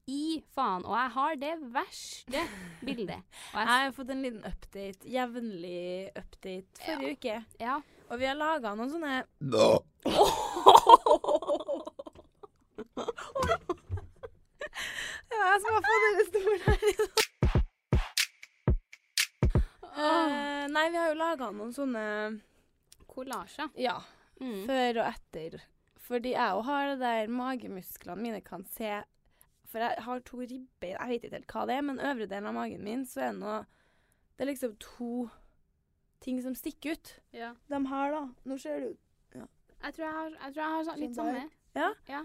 [0.10, 0.84] i faen.
[0.90, 2.42] Og jeg har det verste
[2.84, 3.22] bildet.
[3.54, 7.38] Og Jeg jeg, har fått en liten update, jevnlig update, forrige uke.
[7.62, 7.80] ja.
[8.10, 9.20] Og vi har laga noen sånne
[15.30, 16.80] Ja, jeg som har fått denne stolen her.
[20.00, 20.39] Eh,
[20.80, 22.06] nei, vi har jo laga noen sånne
[23.10, 23.72] Kollasjer.
[23.80, 23.98] Ja.
[24.40, 24.64] Mm.
[24.70, 25.60] Før og etter.
[26.10, 29.02] Fordi jeg òg har det der magemusklene mine kan se
[29.70, 32.50] For jeg har to ribbein, jeg vet ikke helt hva det er, men øvre delen
[32.50, 33.60] av magen min, så er det noe
[34.34, 35.28] Det er liksom to
[36.24, 37.14] ting som stikker ut.
[37.36, 37.54] Ja.
[37.70, 38.24] De her, da.
[38.50, 38.90] Nå ser du
[39.40, 41.50] Jeg tror jeg har, jeg tror jeg har sånn, litt Sånn samme.
[41.78, 41.90] Ja.
[42.10, 42.24] Ja.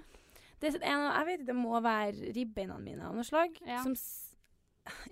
[0.62, 3.58] Det en, jeg vet ikke, det må være ribbeina mine av noe slag.
[3.66, 3.82] Ja.
[3.84, 3.94] Som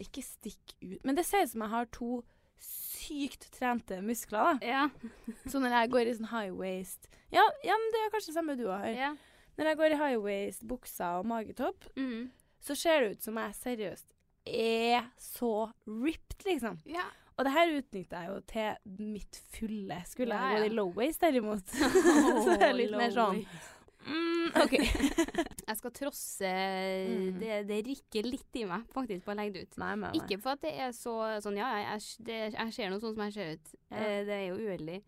[0.00, 1.04] ikke stikker ut.
[1.04, 2.22] Men det ser ut som jeg har to
[2.62, 4.58] sykt trente muskler.
[4.62, 4.66] da.
[4.66, 4.88] Ja.
[5.50, 8.38] Så når jeg går i sånn high waist Ja, ja men det er kanskje det
[8.38, 8.86] samme du har.
[8.94, 9.12] ja.
[9.58, 12.30] Når jeg går i high waist, buksa og magetopp, Mm.
[12.64, 14.14] så ser det ut som jeg seriøst
[14.46, 16.78] er så ripped, liksom.
[16.86, 17.04] ja.
[17.38, 19.96] Og det her utnytter jeg jo til mitt fulle.
[20.06, 21.64] Skulle Ja, jeg gått i low waist derimot,
[22.44, 23.44] så er det litt mer sånn
[24.06, 24.72] mm, OK.
[24.78, 26.52] Jeg skal trosse
[27.02, 27.38] Mm.
[27.40, 29.76] det, det rikker litt i meg, faktisk, på å legge det ut.
[29.82, 30.20] Nei, nei, nei.
[30.20, 33.24] Ikke for at det er så sånn Ja, jeg, det, jeg ser noe sånn som
[33.28, 33.74] jeg ser ut.
[33.90, 33.96] Ja.
[34.02, 34.98] Eh, det er jo uheldig.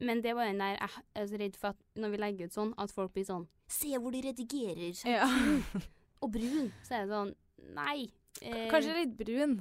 [0.00, 0.90] Men det var den der Jeg
[1.22, 3.92] er så redd for at når vi legger ut sånn, at folk blir sånn Se
[3.96, 4.90] hvor de redigerer.
[5.06, 5.28] Ja.
[6.20, 6.72] Og brun.
[6.84, 7.34] Så er det sånn
[7.74, 8.08] Nei.
[8.42, 9.60] Eh, Kanskje litt brun.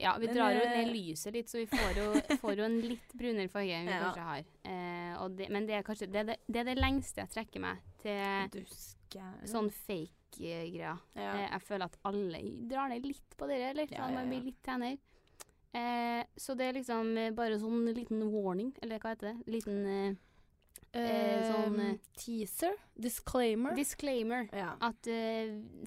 [0.00, 2.06] Ja, vi drar jo eh, ned lyset litt, så vi får jo,
[2.42, 4.00] får jo en litt brunere farge enn vi Ja.
[4.06, 4.46] kanskje har.
[4.64, 7.60] Eh, og det, men det er kanskje det, det, det er det lengste jeg trekker
[7.66, 10.98] meg til Duske sånn fake-greier.
[11.14, 11.32] Ja.
[11.36, 13.88] Eh, jeg føler at alle drar ned litt på det, eller?
[13.92, 14.98] Ja, sånn, Man blir litt tenner.
[15.72, 19.52] Eh, så det er liksom eh, bare sånn liten warning, eller hva heter det?
[19.54, 20.16] Liten eh,
[21.00, 22.76] eh, sånn, eh, Teaser?
[22.92, 23.76] Disclaimer?
[23.78, 24.50] disclaimer.
[24.52, 24.74] ja.
[24.84, 25.08] At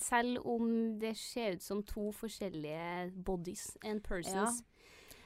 [0.02, 4.64] selv om det ser ut som to forskjellige bodies and persons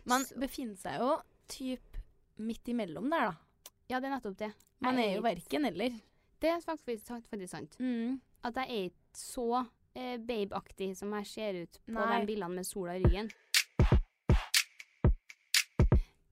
[0.03, 1.13] Man befinner seg jo
[1.49, 1.97] typ
[2.39, 3.71] midt imellom der, da.
[3.89, 4.51] Ja, det er nettopp det.
[4.83, 5.95] Man er jo verken eller.
[6.41, 7.79] Det er faktisk, faktisk sant.
[7.79, 8.21] Mm.
[8.43, 12.19] At jeg er ikke så eh, babeaktig som jeg ser ut på Nei.
[12.21, 13.31] de bildene med sola i ryggen.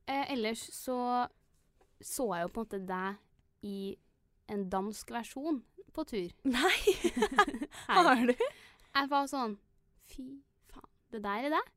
[0.08, 1.28] Eh, ellers så
[2.02, 3.80] så jeg jo på en måte deg i
[4.54, 6.30] en dansk versjon på tur.
[6.56, 6.96] Nei!
[7.88, 8.36] Har du?
[8.38, 9.58] Jeg var sånn
[10.08, 10.24] Fy
[10.72, 11.74] faen, det der er deg?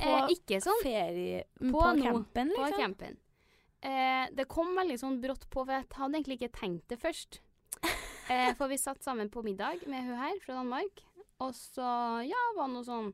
[0.00, 2.72] På Eh, ikke sånn Ferie På På, campen, liksom?
[2.72, 3.18] på campen.
[3.82, 7.40] Eh, det kom veldig sånn brått på, for jeg hadde egentlig ikke tenkt det først.
[8.30, 11.02] Eh, for vi satt sammen på middag med hun her fra Danmark,
[11.42, 11.82] og så
[12.24, 13.08] ja, var det noe sånn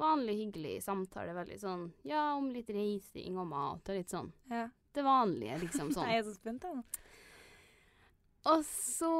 [0.00, 1.34] vanlig hyggelig samtale.
[1.36, 4.30] Veldig sånn ja, om litt reising og mat og litt sånn.
[4.48, 4.64] Ja.
[4.92, 6.06] Det vanlige, liksom sånn.
[6.08, 6.84] Nei, jeg er så spent, jeg nå.
[8.52, 9.12] Og så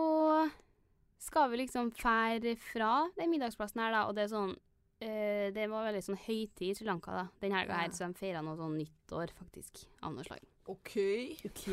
[1.22, 4.56] skal vi liksom fære fra den middagsplassen her, da, og det er sånn
[5.04, 7.94] eh, Det var veldig sånn høytid i Sri Lanka da, den helga her, Ja.
[7.94, 10.42] så de feira noe sånn nyttår, faktisk, av noe slag.
[10.70, 10.92] OK.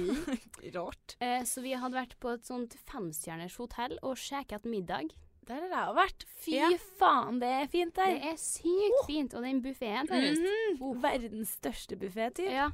[0.76, 1.16] Rart.
[1.22, 5.12] Eh, så vi hadde vært på et sånt femstjerners hotell og sjekket middag.
[5.50, 6.26] Der har jeg vært.
[6.44, 6.70] Fy Ja.
[7.00, 8.16] faen, det er fint der.
[8.20, 10.46] Det er sykt fint, og den buffeen seriøst.
[10.80, 11.02] Mhm.
[11.02, 12.52] Verdens største buffé, typ.
[12.54, 12.68] Ja.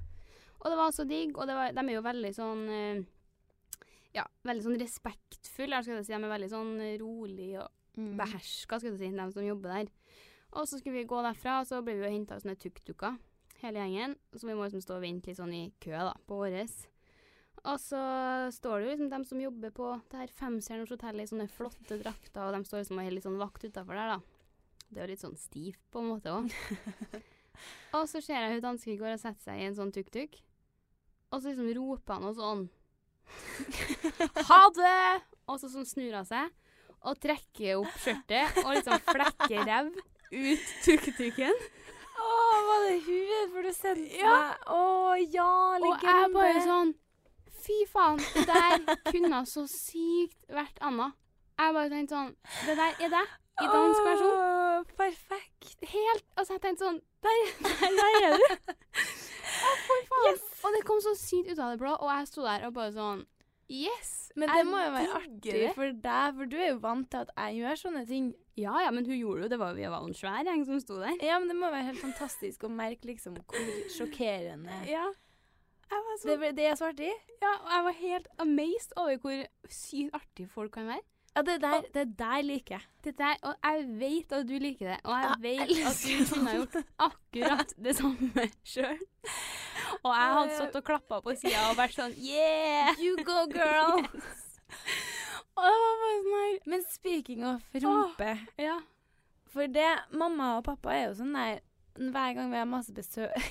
[0.61, 3.03] Og det var så digg, og det var, de er jo veldig sånn eh,
[4.15, 6.13] Ja, veldig sånn respektfulle, skal jeg si.
[6.13, 8.17] De er veldig sånn rolig og Mm.
[8.17, 9.87] beherska, skal du si, de som jobber der.
[10.51, 13.17] Og så skulle vi gå derfra, og så ble vi jo henta av sånne tuk-tuker,
[13.65, 14.15] hele gjengen.
[14.35, 16.83] Så vi må liksom stå og vente litt sånn i kø, da, på våres.
[17.65, 17.99] Og så
[18.53, 21.97] står det jo liksom dem som jobber på det her femstjerners hotellet i sånne flotte
[21.97, 24.51] drakter, og de står liksom og har litt sånn vakt utafor der, da.
[24.85, 26.51] Det er jo litt sånn stivt på en måte òg.
[27.97, 30.37] og så ser jeg hun dansken går og setter seg i en sånn tuk-tuk,
[31.33, 32.67] og så liksom roper han noe sånn
[34.51, 34.99] Ha det!
[35.49, 36.53] Og så sånn snur hun seg
[37.05, 39.89] og trekker opp skjørtet og liksom flekker ræv
[40.35, 41.59] ut tuk-tuken.
[42.65, 44.35] Var det hun for du sendte Ja.
[44.35, 44.67] meg?
[44.67, 45.49] Å ja,
[45.79, 46.93] Og jeg bare sånn
[47.65, 51.07] Fy faen, det der kunne så sykt vært Anna.
[51.57, 52.35] Jeg bare tenkte sånn
[52.67, 54.35] Det der er deg i dansk versjon.
[54.35, 55.77] Å, perfekt.
[55.87, 58.73] Helt Altså, jeg tenkte sånn Der, der, der er du.
[59.55, 60.41] Å, for faen.
[60.67, 62.93] Og det kom så sykt ut av det blå, og jeg sto der og bare
[62.93, 63.25] sånn
[63.71, 64.11] Yes!
[64.37, 67.31] Men det må jo være artig for deg, for du er jo vant til at
[67.39, 68.27] jeg gjør sånne ting.
[68.55, 69.59] Ja ja, men hun gjorde jo det.
[69.59, 71.17] Var, vi var en svær gjeng som sto der.
[71.23, 75.09] Ja, men det må være helt fantastisk å merke liksom hvor sjokkerende Ja.
[75.85, 77.11] Jeg var så, det, det er så artig.
[77.43, 81.03] ja, og jeg var helt amazed over hvor sykt artige folk kan være.
[81.35, 82.85] Ja, det der, det der liker jeg.
[83.03, 85.99] Det der, og jeg vet at du liker det, og jeg Ja, vet jeg at
[86.05, 86.77] du kunne ha gjort
[87.09, 89.03] akkurat det samme sjøl.
[89.99, 92.95] Og jeg hadde stått og klappa på sida og vært sånn Yeah!
[93.03, 93.99] You go, girl.
[95.55, 98.79] Og det var bare sånn her Men speaking of rumpe Ja.
[99.55, 101.61] For det, mamma og pappa er jo sånn der
[101.95, 103.31] Hver gang vi har masse besøk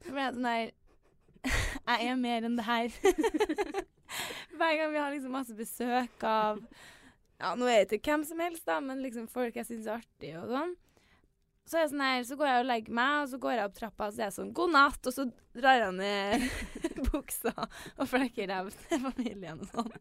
[0.00, 0.70] Så blir jeg sånn der
[1.88, 2.92] Jeg er mer enn det her.
[4.58, 6.60] Hver gang vi har liksom masse besøk av
[7.40, 10.02] Ja, nå er det ikke hvem som helst, da, men liksom folk jeg syns er
[10.02, 10.74] artig og sånn.
[11.70, 13.74] Så, jeg sånn her, så går jeg og legger meg, og så går jeg opp
[13.76, 16.46] trappa og så er jeg sånn 'god natt', og så drar jeg ned
[17.12, 17.52] buksa
[17.94, 19.92] og flekker ræv til familien og sånn.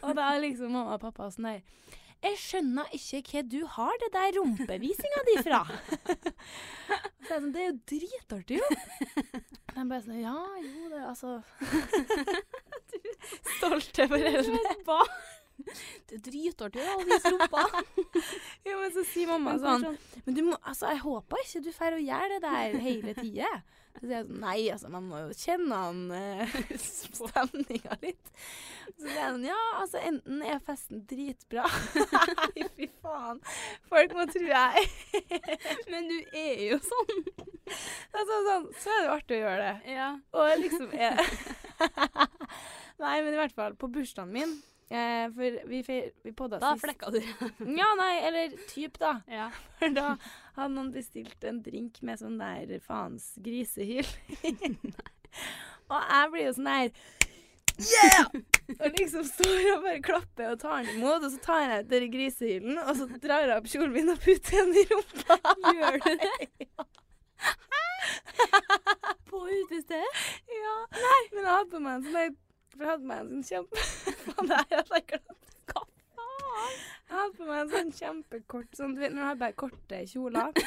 [0.00, 1.60] Og da er liksom mamma og pappa sånn her
[2.22, 5.60] Jeg skjønner ikke hva du har det der rumpevisinga di fra.
[5.66, 8.68] Så jeg er sånn, det er jo dritartig, jo.
[9.74, 11.36] De bare sånn Ja, jo, det er altså
[13.58, 14.60] Stolte foreldre.
[16.10, 17.66] Det er dritartig å vise rumpa.
[18.66, 19.86] Jo, men så sier mamma sånn
[20.26, 23.52] Men du må, altså, jeg håper ikke du får å gjøre det der hele tida.
[23.98, 28.32] Så sier jeg sånn Nei, altså, man må jo kjenne han uh, stemninga litt.
[28.94, 33.42] Så sier han sånn Ja, altså, enten er festen dritbra Nei, fy faen.
[33.90, 34.86] Folk må tro jeg
[35.90, 37.24] Men du er jo sånn.
[38.14, 39.94] altså, sånn, Så er det jo artig å gjøre det.
[39.96, 40.10] Ja.
[40.36, 41.20] Og liksom er
[43.00, 44.58] Nei, men i hvert fall på bursdagen min
[44.90, 45.80] eh, For vi,
[46.26, 46.84] vi podda Da sist.
[46.84, 47.20] flekka du.
[47.80, 49.16] Ja, nei, eller typ, da.
[49.30, 49.48] Ja.
[49.80, 50.16] For da
[50.56, 54.06] hadde noen bestilt en drink med sånn der faens grisehyl.
[55.90, 56.92] og jeg blir jo sånn der
[57.80, 58.26] Yeah!
[58.84, 61.88] Og liksom står og bare klapper og tar den imot, og så tar jeg ut
[61.88, 65.38] den grisehyllen, og så drar jeg opp kjolen min og putter den i rumpa.
[65.78, 66.68] Gjør du det?
[69.30, 70.20] På utestedet?
[70.50, 70.76] Ja.
[70.98, 71.22] Nei.
[71.32, 72.36] Men jeg hadde på meg en sånn
[72.70, 73.84] For jeg hadde på meg en sånn kjempe...
[74.24, 75.46] Faen, det her hadde jeg glemt.
[75.70, 75.82] Hva
[76.16, 76.76] faen?
[77.10, 80.02] Jeg hadde på meg en sånn kjempekort sånn, Du vet når du har bare korte
[80.12, 80.50] kjoler?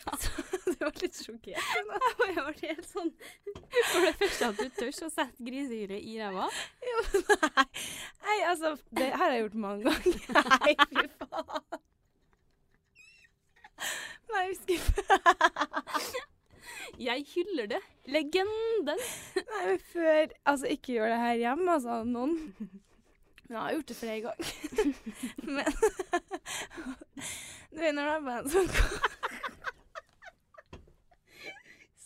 [0.00, 0.16] Ja.
[0.18, 1.60] Så du var litt sjokkert.
[1.60, 1.84] Jeg
[2.16, 3.10] ble helt sånn
[3.92, 6.48] For det første at du tør å sette grisehyret i ræva.
[6.88, 7.04] Jo,
[7.44, 7.66] nei.
[8.24, 10.18] nei, altså Det har jeg gjort mange ganger.
[10.50, 11.80] Nei, fy faen.
[14.30, 16.28] Nei, jeg husker
[17.00, 17.80] Jeg hyller det.
[18.12, 18.98] Legenden.
[19.36, 22.02] Nei, men før Altså, ikke gjør det her hjemme, altså.
[22.04, 22.34] Noen.
[23.48, 24.46] Men jeg har gjort det flere ganger.
[25.54, 25.66] Men
[27.70, 28.70] Du vet når det er en sånn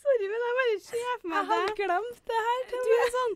[0.05, 2.59] Sorry, men jeg bare ser for Jeg har glemt det her.
[2.69, 3.35] Du er sånn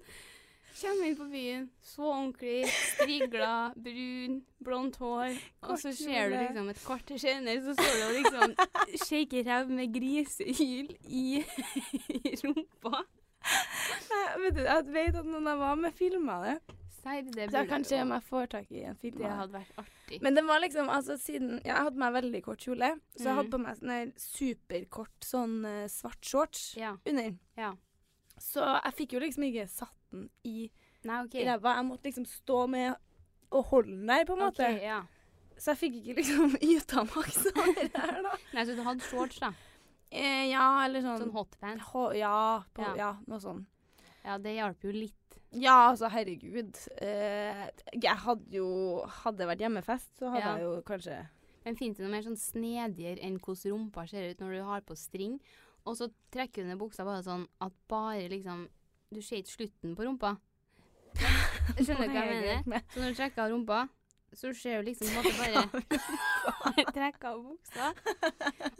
[0.79, 5.35] Kommer inn på byen, så ordentlig, strigla, brun, blondt hår.
[5.67, 9.73] Og så ser du liksom et kvarter senere, så står du og liksom shaker ræv
[9.75, 11.41] med grisehyl i,
[12.21, 13.03] i rumpa.
[14.09, 16.55] Nei, vet du, jeg vet at noen jeg var med, filma det.
[17.05, 19.19] Nei, det Så jeg burde kan se om jeg får tak i en film.
[19.21, 20.17] Det hadde vært artig.
[20.21, 23.37] Men det var liksom, altså siden ja, Jeg hadde meg veldig kort kjole, så jeg
[23.39, 26.95] hadde på meg sånn superkort sånn eh, svart shorts Ja.
[27.07, 27.31] under.
[27.57, 27.71] ja.
[28.39, 30.69] Så jeg fikk jo liksom ikke satt den i
[31.03, 31.35] Nei, OK.
[31.47, 31.75] ræva.
[31.77, 32.95] Jeg måtte liksom stå med
[33.51, 34.65] og holde den der, på en måte.
[34.67, 35.01] Okay, ja.
[35.59, 38.33] Så jeg fikk ikke liksom yta maks av det der, da.
[38.53, 39.53] Nei, så du hadde shorts, da?
[40.11, 41.89] Eh, ja, eller sånn, Sånn hotpants?
[42.17, 42.93] Ja, på, Ja.
[42.97, 43.65] ja, noe sånn.
[44.25, 45.15] Ja, det hjalp jo litt.
[45.51, 46.77] Ja, altså, herregud.
[47.01, 50.55] Eh, jeg hadde jo Hadde det vært hjemmefest, så hadde Ja.
[50.57, 51.15] jeg jo kanskje
[51.65, 54.81] Men fins det noe mer sånn snedigere enn hvordan rumpa ser ut når du har
[54.81, 55.39] på string?
[55.85, 58.67] Og så trekker du ned buksa bare sånn at bare liksom
[59.15, 60.35] Du ser ikke slutten på rumpa.
[61.79, 62.61] Skjønner du hva jeg mener?
[62.69, 62.85] Med.
[62.93, 63.79] Så når du trekker av rumpa,
[64.37, 65.63] så ser du liksom måte bare
[66.97, 67.89] Trekker av buksa.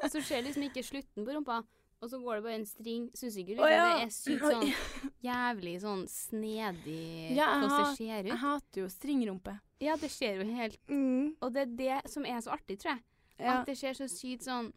[0.03, 1.63] Og så ser du liksom ikke slutten på rumpa.
[1.99, 3.09] Og så går det bare en string.
[3.17, 3.87] Syns ikke du liksom ja.
[3.89, 7.01] det er sykt sånn jævlig sånn snedig
[7.35, 9.55] Ja, hvordan det ser Jeg hater jo stringrumpe.
[9.81, 12.93] Ja, det ser jo helt Mm, Og det er det som er så artig, tror
[12.93, 13.03] jeg.
[13.39, 13.57] ja.
[13.57, 14.69] At det ser så sykt sånn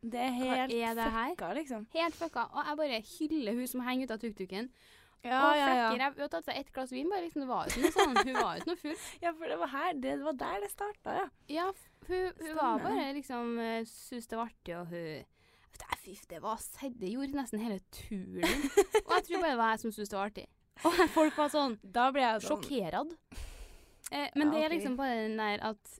[0.00, 1.34] Det er Hva helt er det her?
[1.34, 1.86] fucka, liksom.
[1.92, 2.46] Helt fucka.
[2.54, 4.70] Og jeg bare hyller hun som henger ut av tuk-tuken.
[5.20, 5.88] Ja, og ja, ja.
[5.92, 7.42] Hun har tatt seg ett glass vin, bare liksom.
[7.44, 8.16] Det var ikke noe sånn.
[8.16, 9.02] Hun var jo ikke noe full.
[9.24, 9.90] ja, for det var her.
[10.06, 11.26] Det var der det starta, ja.
[11.52, 11.66] Ja,
[12.08, 13.52] hun, hun var bare liksom
[13.86, 15.28] Syns det var artig, og hun
[15.80, 16.92] Nei, Fy, det var serr.
[17.00, 18.66] Det gjorde nesten hele turen.
[19.06, 20.46] og jeg tror bare det var jeg som syntes det var artig.
[20.80, 23.14] Og folk var sånn Da ble jeg sånn sjokkerad.
[24.10, 25.94] Eh, men Ja, det er liksom bare den der at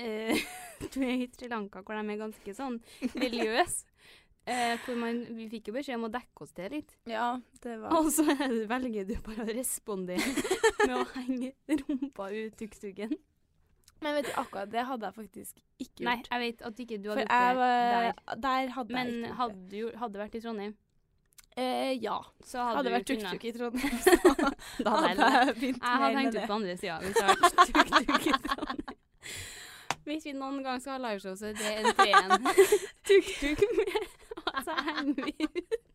[0.00, 0.44] eh,
[0.94, 2.80] Du er i Sri Lanka, hvor de er ganske sånn
[3.14, 3.86] religiøse.
[4.50, 6.94] Eh, hvor man, vi fikk jo beskjed om å dekke oss til litt.
[7.06, 7.26] Ja,
[7.62, 10.32] det var Og så er velger du bare å respondere
[10.88, 13.12] med å henge rumpa ut tuk-tuken.
[14.00, 17.10] Men vet du, akkurat det hadde jeg faktisk ikke Nei, jeg vet at ikke du
[17.12, 18.38] hadde gjort det der.
[18.48, 20.78] Der hadde Men jeg ikke hadde du gjort- hadde vært i Trondheim,
[21.58, 22.14] Eh, ja.
[22.46, 24.12] så hadde, Hadde vært tuk-tuk i Trondheim, så
[24.86, 25.90] Da hadde jeg begynt med det.
[25.90, 28.79] Jeg hadde hengt ut på andre sida hvis jeg hadde vært tuk-tuk i Trondheim.
[30.10, 32.30] Hvis vi noen gang skal ha liveshow, så er det en treen
[33.06, 34.08] tuk-tuk med,
[34.56, 34.74] altså,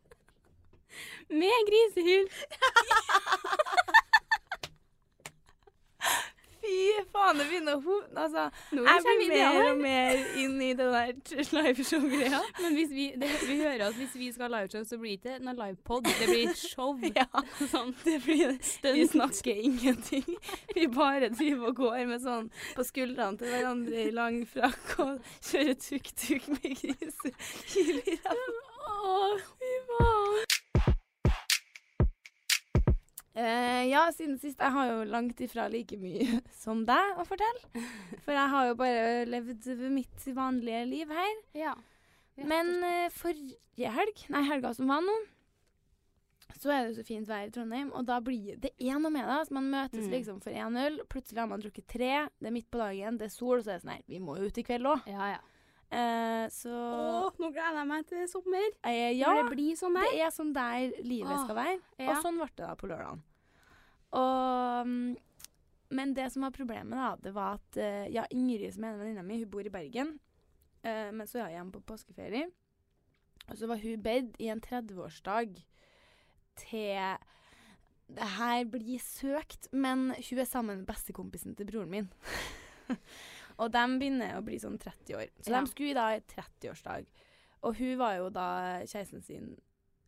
[1.41, 2.29] med grisehyl.
[6.65, 7.95] Fy faen, det begynner å ho...
[8.17, 11.11] Altså, Nå jeg blir vi mer og mer inn i det der
[11.59, 12.39] liveshow-greia.
[12.63, 15.35] Men hvis vi, det, vi hører at hvis vi skal ha liveshow, så blir det
[15.35, 16.09] ikke noe livepod.
[16.09, 16.95] Det blir show.
[17.15, 17.27] Ja,
[17.69, 17.93] Sånn.
[18.03, 18.95] det blir Stunt.
[18.97, 20.25] Vi snakker ingenting.
[20.73, 25.31] Vi bare driver og går med sånn på skuldrene til hverandre i lang frakk og
[25.45, 27.37] kjører tuk-tuk med griser.
[28.25, 29.15] Å,
[29.61, 30.44] fy faen.
[33.35, 34.61] Eh, ja, siden sist.
[34.63, 37.83] Jeg har jo langt ifra like mye som deg å fortelle.
[38.23, 41.33] For jeg har jo bare levd mitt vanlige liv her.
[41.57, 41.73] Ja.
[42.35, 45.13] Men uh, forrige helg, nei, helga som var nå,
[46.55, 49.11] så er det jo så fint vær i Trondheim, og da blir det er noe
[49.11, 49.37] med det.
[49.41, 50.11] Altså, man møtes Mm.
[50.13, 53.27] liksom for én øl, plutselig har man drukket tre, det er midt på dagen, det
[53.27, 55.07] er sol, så er det sånn her, vi må jo ut i kveld òg.
[55.11, 55.41] Ja, ja.
[55.91, 58.65] Eh, så Å, nå gleder jeg meg til sommer.
[58.83, 60.09] eh, Ja, Når det blir sånn der.
[60.11, 61.79] det er sånn der livet Åh, skal være.
[61.99, 62.09] ja.
[62.11, 63.21] Og sånn ble det da på lørdagen.
[64.15, 65.15] Og mm,
[65.91, 68.99] Men det som var problemet, da, det var at eh, ja, Ingrid, som er en
[68.99, 70.19] venninna mi, hun bor i Bergen.
[70.83, 72.49] eh, men så er hun hjemme på påskeferie.
[73.49, 75.55] Og så var hun bedt i en 30-årsdag
[76.57, 77.17] til
[78.07, 82.09] Det her blir søkt, men hun er sammen med bestekompisen til broren min.
[83.57, 85.29] og de begynner å bli sånn 30 år.
[85.41, 85.61] Så Ja.
[85.61, 87.05] de skulle da i 30-årsdag.
[87.63, 89.55] Og hun var jo da kjæresten sin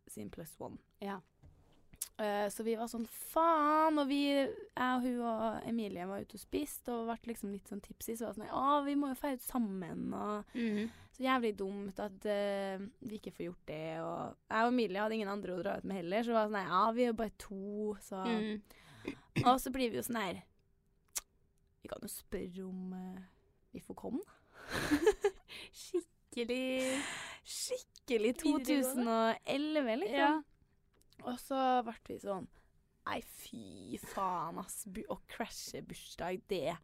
[0.08, 0.78] sin pluss one.
[1.00, 1.20] Ja.
[2.18, 6.34] Uh, så vi var sånn faen, og vi, jeg og hun og Emilie var ute
[6.34, 8.16] og spiste og ble liksom litt sånn tipsy.
[8.16, 10.88] Så var det sånn Å, vi må jo feire ut sammen, og Mhm.
[11.14, 14.00] så jævlig dumt at uh, vi ikke får gjort det.
[14.00, 16.48] Og jeg og Emilie hadde ingen andre å dra ut med heller, så det var
[16.48, 18.62] sånn ja, vi er jo bare to, så mm.
[19.46, 20.42] Og så blir vi jo sånn her
[21.82, 23.22] Vi kan jo spørre om eh,
[23.72, 24.22] vi får komme.
[25.72, 26.98] Skikkelig
[27.48, 30.14] Skikkelig 2011, liksom.
[30.14, 30.42] Ja.
[31.26, 32.46] Og så ble vi sånn
[33.08, 34.82] Nei, fy faen, ass.
[34.84, 36.74] Å crashe bursdag, det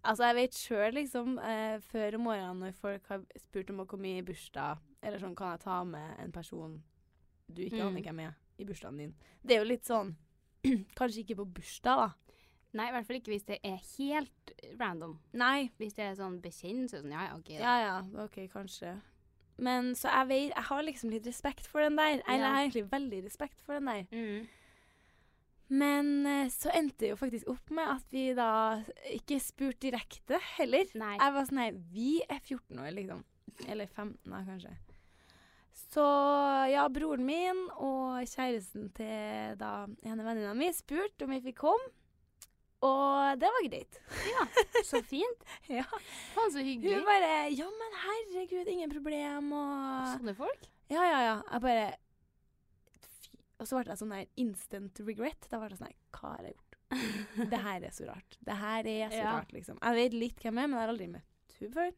[0.00, 3.86] Altså, jeg vet sjøl, liksom, eh, før om morgenen når folk har spurt om å
[3.90, 6.78] komme i bursdag, eller sånn, kan jeg ta med en person
[7.52, 7.88] du ikke Mm.
[7.90, 9.12] aner hvem er, i bursdagen din?
[9.44, 10.14] Det er jo litt sånn
[10.96, 12.29] Kanskje ikke på bursdag, da.
[12.76, 15.16] Nei, i hvert fall ikke hvis det er helt random.
[15.34, 15.70] Nei.
[15.80, 17.50] Hvis det er sånn bekjent, så er det sånn ja, ja, OK.
[17.50, 17.62] da.
[17.64, 18.94] Ja ja, OK, kanskje.
[19.60, 22.22] Men så jeg vet Jeg har liksom litt respekt for den der.
[22.24, 24.06] Eller jeg har egentlig veldig respekt for den der.
[24.14, 24.48] Mm.
[25.70, 28.52] Men eh, så endte det jo faktisk opp med at vi da
[29.14, 30.88] ikke spurte direkte heller.
[30.98, 31.16] Nei.
[31.20, 33.26] Jeg var sånn her Vi er 14 år, liksom.
[33.68, 34.72] Eller 15, da, kanskje.
[35.90, 36.06] Så
[36.70, 41.88] ja, broren min og kjæresten til da ene venninna mi spurte om vi fikk komme.
[42.86, 43.98] Og det var greit.
[44.30, 44.44] Ja,
[44.88, 45.42] Så fint.
[45.68, 45.84] Ja.
[46.34, 46.94] Faen, så hyggelig.
[46.96, 50.68] Hun bare Ja, men herregud, ingen problem, og Sånne folk.
[50.90, 51.34] Ja, ja, ja.
[51.52, 51.88] Jeg bare
[53.04, 53.36] Fy.
[53.60, 55.44] Og så ble jeg sånn der instant regret.
[55.52, 56.66] Da ble jeg sånn her Hva har jeg gjort?
[57.52, 58.38] Det her er så rart.
[58.48, 59.34] Det her er så Ja.
[59.36, 59.76] rart, liksom.
[59.84, 61.92] Jeg vet litt hvem jeg er, men jeg har aldri møtt henne før.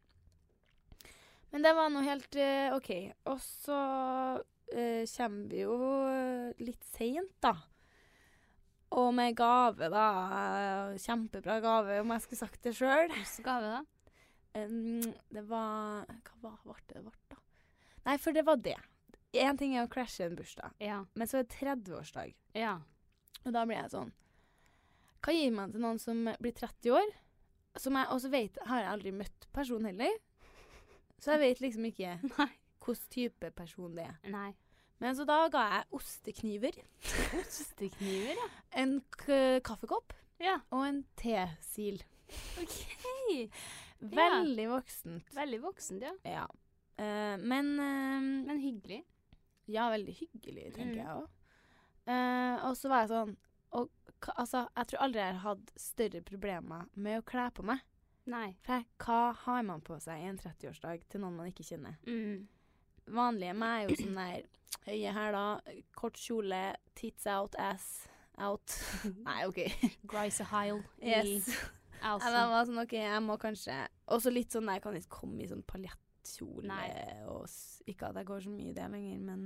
[1.53, 2.91] Men det var nå helt uh, OK.
[3.31, 3.79] Og så
[4.43, 5.77] uh, kommer vi jo
[6.59, 7.55] litt seint, da.
[8.93, 10.05] Og med gave, da.
[10.93, 13.09] eh, Kjempebra gave, om jeg skulle sagt det sjøl.
[13.09, 13.83] Hvilken gave, da?
[15.33, 16.05] det var
[16.37, 17.37] Hva ble det det ble, da?
[18.05, 18.75] Nei, for det var det.
[19.33, 20.99] Én ting er å crashe en bursdag, Ja.
[21.15, 22.35] men så er det 30-årsdag.
[22.53, 22.75] Ja.
[23.45, 24.11] Og da blir jeg sånn
[25.25, 27.09] Hva gir man til noen som blir 30 år?
[27.81, 30.13] Som jeg også vet Har jeg aldri møtt personen heller.
[31.19, 34.17] Så jeg vet liksom ikke hvilken type person det er.
[34.29, 34.51] Nei.
[35.03, 36.77] Men så da ga jeg ostekniver,
[37.35, 38.49] Ostekniver, ja.
[38.81, 38.97] en
[39.67, 40.57] kaffekopp Ja.
[40.71, 41.99] og en tesil.
[42.61, 43.49] OK.
[44.03, 45.29] Veldig voksent.
[45.35, 46.13] Veldig voksent, ja.
[46.27, 46.45] Ja.
[46.99, 49.01] Uh, men uh, Men hyggelig.
[49.71, 50.99] Ja, veldig hyggelig, tenker Mm.
[50.99, 51.29] jeg òg.
[52.67, 53.35] og så var jeg sånn
[53.71, 53.89] og,
[54.37, 57.79] Altså, jeg tror aldri jeg har hatt større problemer med å kle på meg.
[58.31, 58.53] Nei.
[58.63, 61.97] For hva har man på seg i en 30-årsdag til noen man ikke kjenner?
[62.07, 62.45] Mm.
[63.07, 64.45] Vanlige meg er jo sånn der
[64.87, 65.61] høye hæler,
[65.95, 66.61] kort kjole,
[66.95, 68.07] tits out, ass
[68.41, 68.73] out.
[69.27, 69.59] Nei, OK.
[70.09, 71.47] Grisehile Yes.
[72.03, 73.75] i Jeg var sånn, OK, jeg må kanskje
[74.11, 76.79] Også litt sånn der, jeg kan ikke komme i sånn paljettkjole
[77.31, 77.45] og
[77.87, 79.45] Ikke at jeg går så mye i det lenger, men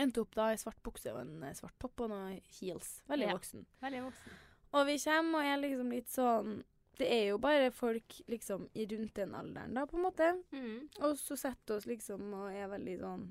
[0.00, 3.02] Endte opp da i svart bukse og en eh, svart topp og noen heels.
[3.10, 3.34] Veldig Ja.
[3.36, 3.66] voksen.
[3.84, 4.38] Veldig voksen.
[4.72, 6.54] Og vi kommer og er liksom litt sånn
[6.98, 10.28] Det er jo bare folk liksom i rundt den alderen, da, på en måte.
[10.54, 10.88] Mm.
[11.02, 13.24] Og så setter oss liksom og er veldig sånn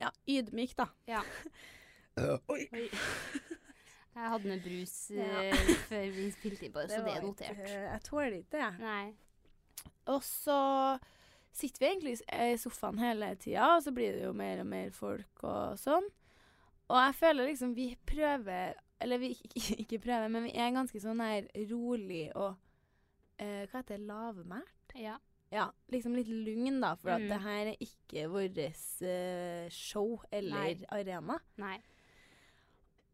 [0.00, 0.88] Ja, ydmyk, da.
[1.10, 1.22] Ja.
[2.54, 2.64] Oi.
[2.74, 2.88] Oi.
[4.18, 5.54] Jeg hadde med brus eh,
[5.86, 7.58] før vi spilte inn på det, så det er notert.
[7.62, 8.78] ikke- Jeg tåler ikke det, jeg.
[8.82, 9.92] Nei.
[10.10, 10.58] Og så
[11.54, 14.66] sitter vi egentlig i i sofaen hele tida, og så blir det jo mer og
[14.66, 16.06] mer folk og sånn.
[16.88, 21.00] Og jeg føler liksom vi prøver Eller vi ikke, ikke prøver, men vi er ganske
[21.02, 24.06] sånn her rolig og uh, Hva heter det?
[24.08, 24.94] Lavmælt?
[24.98, 25.16] Ja.
[25.48, 27.28] Ja, liksom litt lugn, da, for at Mm.
[27.30, 30.88] det her er ikke vårt uh, show eller Nei.
[30.92, 31.38] arena.
[31.56, 31.78] Nei.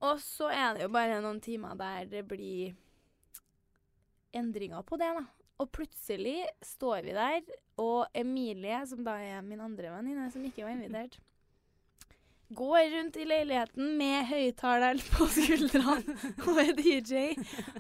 [0.02, 2.74] Og så er det jo bare noen timer der det blir
[4.34, 5.24] endringer på det, da.
[5.62, 7.44] Og plutselig står vi der,
[7.78, 11.20] og Emilie, som da er min andre venninne, som ikke var invitert,
[12.56, 17.22] går rundt i leiligheten med høyttaleren på skuldrene og er DJ.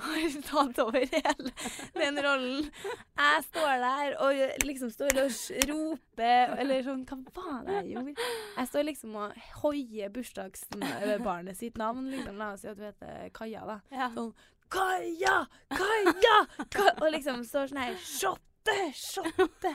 [0.04, 1.52] Har tatt over hele
[1.96, 2.70] den rollen.
[3.18, 5.36] Jeg står der og liksom står og
[5.70, 8.30] roper Eller sånn, hva var det jeg gjorde?
[8.56, 12.10] Jeg står liksom og hoier bursdagsbarnet sitt navn.
[12.12, 13.78] Liksom, la oss si at du heter Kaja, da.
[13.94, 14.10] Ja.
[14.14, 14.34] Sånn
[14.74, 15.46] Kaja!
[15.70, 16.36] Kaja!
[16.72, 18.76] Ka og liksom står sånn her Shotte!
[18.96, 19.74] Shotte!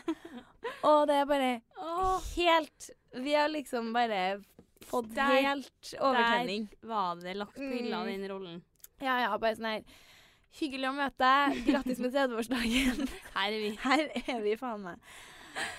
[0.88, 1.52] Og det er bare
[2.34, 2.90] helt
[3.24, 4.40] Vi har liksom bare
[4.86, 6.70] fått Der- helt overtenning.
[6.82, 8.08] Der var det lagt på hylla, Mm.
[8.22, 8.62] den rollen.
[9.02, 9.84] Ja, ja, bare sånn her
[10.60, 11.60] Hyggelig å møte deg.
[11.68, 13.08] Grattis med 30-årsdagen.
[13.36, 13.76] Her er vi.
[13.84, 14.00] Her
[14.34, 14.98] er vi, faen meg.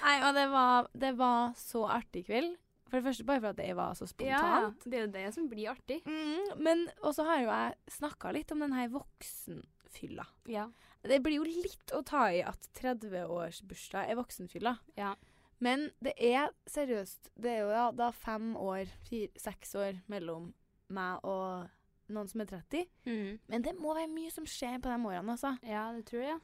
[0.04, 2.54] Nei, og det var, det var så artig kveld.
[2.88, 4.84] For det første bare for at det var så spontant.
[4.84, 5.98] Ja, det er jo det som blir artig.
[6.06, 10.26] Mm, men også har jo jeg snakka litt om den her voksenfylla.
[10.46, 10.68] Ja.
[11.02, 14.76] Det blir jo litt å ta i at 30-årsbursdag er voksenfylla.
[14.96, 15.14] Ja.
[15.60, 20.54] Men det er seriøst Det er jo da, da fem år, fire, seks år mellom
[20.90, 21.68] meg og
[22.10, 22.86] noen som er 30.
[23.06, 23.38] Mm.
[23.52, 25.52] Men det må være mye som skjer på de årene, altså.
[25.62, 26.40] Ja, det tror jeg.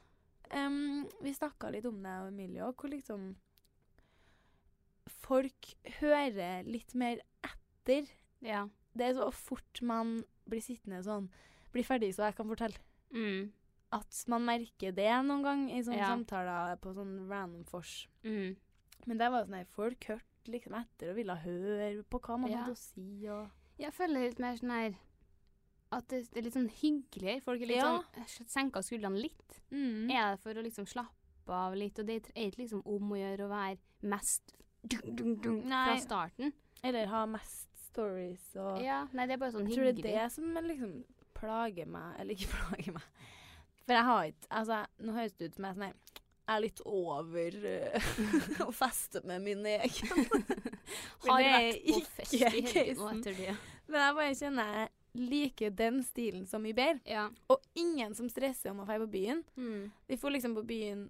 [0.55, 3.33] Um, vi snakka litt om det, Emilie òg, hvor liksom
[5.27, 8.07] Folk hører litt mer etter.
[8.45, 8.67] Ja.
[8.97, 11.27] Det er så fort man blir sittende sånn
[11.75, 12.79] Blir ferdig så jeg kan fortelle.
[13.15, 13.51] Mm.
[13.97, 16.13] At man merker det noen gang i sånne Ja.
[16.15, 18.07] samtaler på sånn random fors.
[18.25, 18.57] Mm.
[19.07, 22.51] Men det var sånn at folk hørte liksom etter og ville høre på hva man
[22.51, 22.59] Ja.
[22.65, 23.27] hadde å si.
[23.29, 24.95] Og Jeg føler litt mer sånn her
[25.93, 27.43] At det, det er litt sånn hyggeligere.
[27.43, 28.03] Folk er litt Ja.
[28.27, 29.61] sånn Senka skuldrene litt.
[29.71, 30.11] mm.
[30.11, 33.17] Er det for å liksom slappe av litt, og det er ikke liksom om å
[33.21, 34.53] gjøre å være mest
[34.87, 36.53] dung, dung, dung fra starten.
[36.83, 39.77] Eller ha mest stories og Ja, nei, det er bare sånn hyggelig.
[39.77, 41.05] Jeg tror det er det som liksom
[41.35, 43.03] plager meg, eller ikke plager meg.
[43.87, 45.95] For jeg har ikke Altså, nå høres det ut som jeg er sånn
[46.47, 48.11] er litt over uh,
[48.69, 50.29] å feste med min egen.
[51.27, 53.57] Har vært på fest i helgen nå etter det.
[53.87, 57.01] Men jeg bare kjenner jeg liker den stilen så mye bedre.
[57.09, 57.27] Ja.
[57.53, 59.43] Og ingen som stresser om å dra på byen.
[59.57, 59.91] Mm.
[60.07, 61.09] Vi får liksom på byen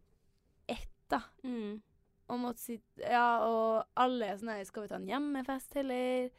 [0.71, 1.23] ett, da.
[1.45, 1.81] Mm.
[2.27, 6.33] Og måtte sitte Ja, og alle er sånn her Skal vi ta en hjemmefest, heller?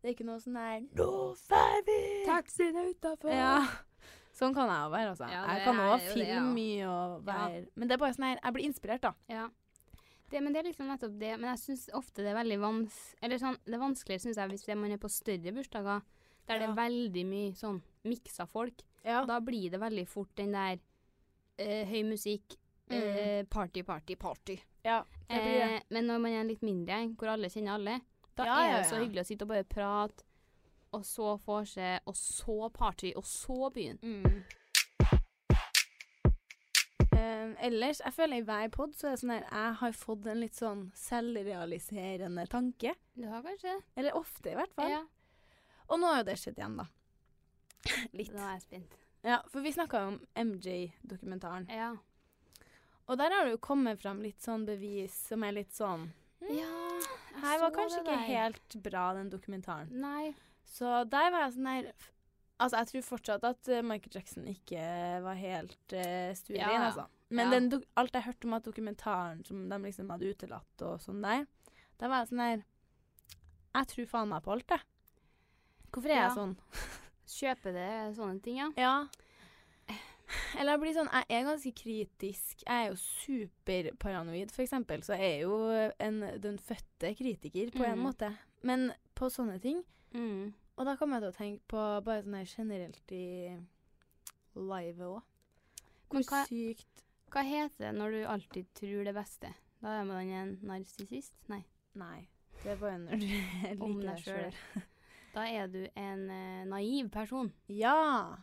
[0.00, 1.08] Det er ikke noe sånn her Nå
[1.48, 1.98] drar vi!
[2.24, 3.34] Taxien er utafor!
[3.34, 3.58] Ja.
[4.34, 5.26] Sånn kan jeg jo være, altså.
[5.30, 6.40] Ja, jeg kan òg det, filme ja.
[6.42, 9.12] mye og være Men det er bare sånn her Jeg blir inspirert, da.
[9.30, 9.44] Ja.
[10.32, 11.34] Det, men det er liksom nettopp det.
[11.38, 12.96] Men jeg syns ofte det er veldig vans...
[13.22, 16.02] Eller sånn, det er vanskeligere, syns jeg, hvis det- man er på større bursdager,
[16.48, 18.82] der det er veldig mye sånn miksa folk.
[19.04, 19.22] Ja.
[19.28, 20.80] Da blir det veldig fort den der
[21.60, 22.56] øh, høy musikk,
[22.90, 24.58] eh, party, party, party.
[24.84, 25.70] ja det blir det.
[25.76, 28.00] Eh, men når man er litt mindre hvor alle kjenner alle,
[28.36, 30.24] da Ja, er ja, det så hyggelig å sitte og bare prate,
[30.94, 33.98] og så vorset, og så party, og så byen.
[34.02, 34.44] Mm.
[37.64, 40.40] Ellers, jeg føler i hver pod så er det sånn her Jeg har fått en
[40.42, 42.92] litt sånn selvrealiserende tanke.
[43.16, 43.84] Du har kanskje det?
[44.00, 44.92] Eller ofte, i hvert fall.
[44.92, 45.00] Ja.
[45.88, 46.86] Og nå har jo det skjedd igjen, da.
[48.16, 48.32] Litt.
[48.34, 48.98] Nå er jeg spent.
[49.24, 51.68] Ja, for vi snakka jo om MJ-dokumentaren.
[51.72, 51.94] Ja.
[53.08, 56.06] Og der har det jo kommet fram litt sånn bevis som er litt sånn
[56.44, 56.68] Ja,
[57.32, 59.92] jeg Her var kanskje ikke helt bra, den dokumentaren.
[60.00, 60.34] Nei.
[60.64, 61.92] Så der var jeg sånn der
[62.62, 64.82] Altså, jeg tror fortsatt at eh, Michael Jackson ikke
[65.24, 67.06] var helt uh, stuerein, Ja, altså.
[67.34, 67.58] Men Ja.
[67.58, 71.48] den, alt jeg hørte om at dokumentaren som de liksom hadde utelatt og sånn der,
[71.98, 72.62] da var jeg sånn der
[73.74, 74.80] Jeg tror faen meg på alt, jeg.
[75.90, 76.28] Hvorfor er Ja.
[76.28, 76.56] jeg sånn?
[77.34, 78.70] Kjøper det sånne ting, ja?
[78.78, 79.08] Ja.
[80.58, 82.62] Eller jeg blir sånn Jeg er ganske kritisk.
[82.62, 85.02] Jeg er jo superparanoid, eksempel.
[85.02, 88.04] Så jeg er jo en, den fødte kritiker, på en mm.
[88.06, 88.30] måte.
[88.62, 89.82] Men på sånne ting
[90.14, 90.52] Mm.
[90.76, 93.26] Og da kommer jeg til å tenke på bare sånn her generelt i
[94.54, 95.20] livet òg.
[96.10, 97.02] Hvor hva- sykt
[97.34, 99.50] Hva heter det når du alltid tror det beste?
[99.82, 101.34] Da er man en narsissist?
[101.50, 101.64] Nei.
[101.98, 102.28] Nei.
[102.62, 104.58] Det er bare når du liker deg sjøl.
[105.34, 107.48] Da er du en uh, naiv person.
[107.66, 108.36] Ja!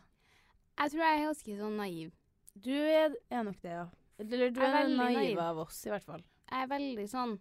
[0.76, 2.10] Jeg tror jeg er ganske sånn naiv.
[2.52, 3.86] Du er, er nok det, ja.
[4.20, 5.38] Eller du er er naiv, naiv.
[5.40, 6.20] av oss, i hvert fall.
[6.50, 7.38] Jeg er veldig sånn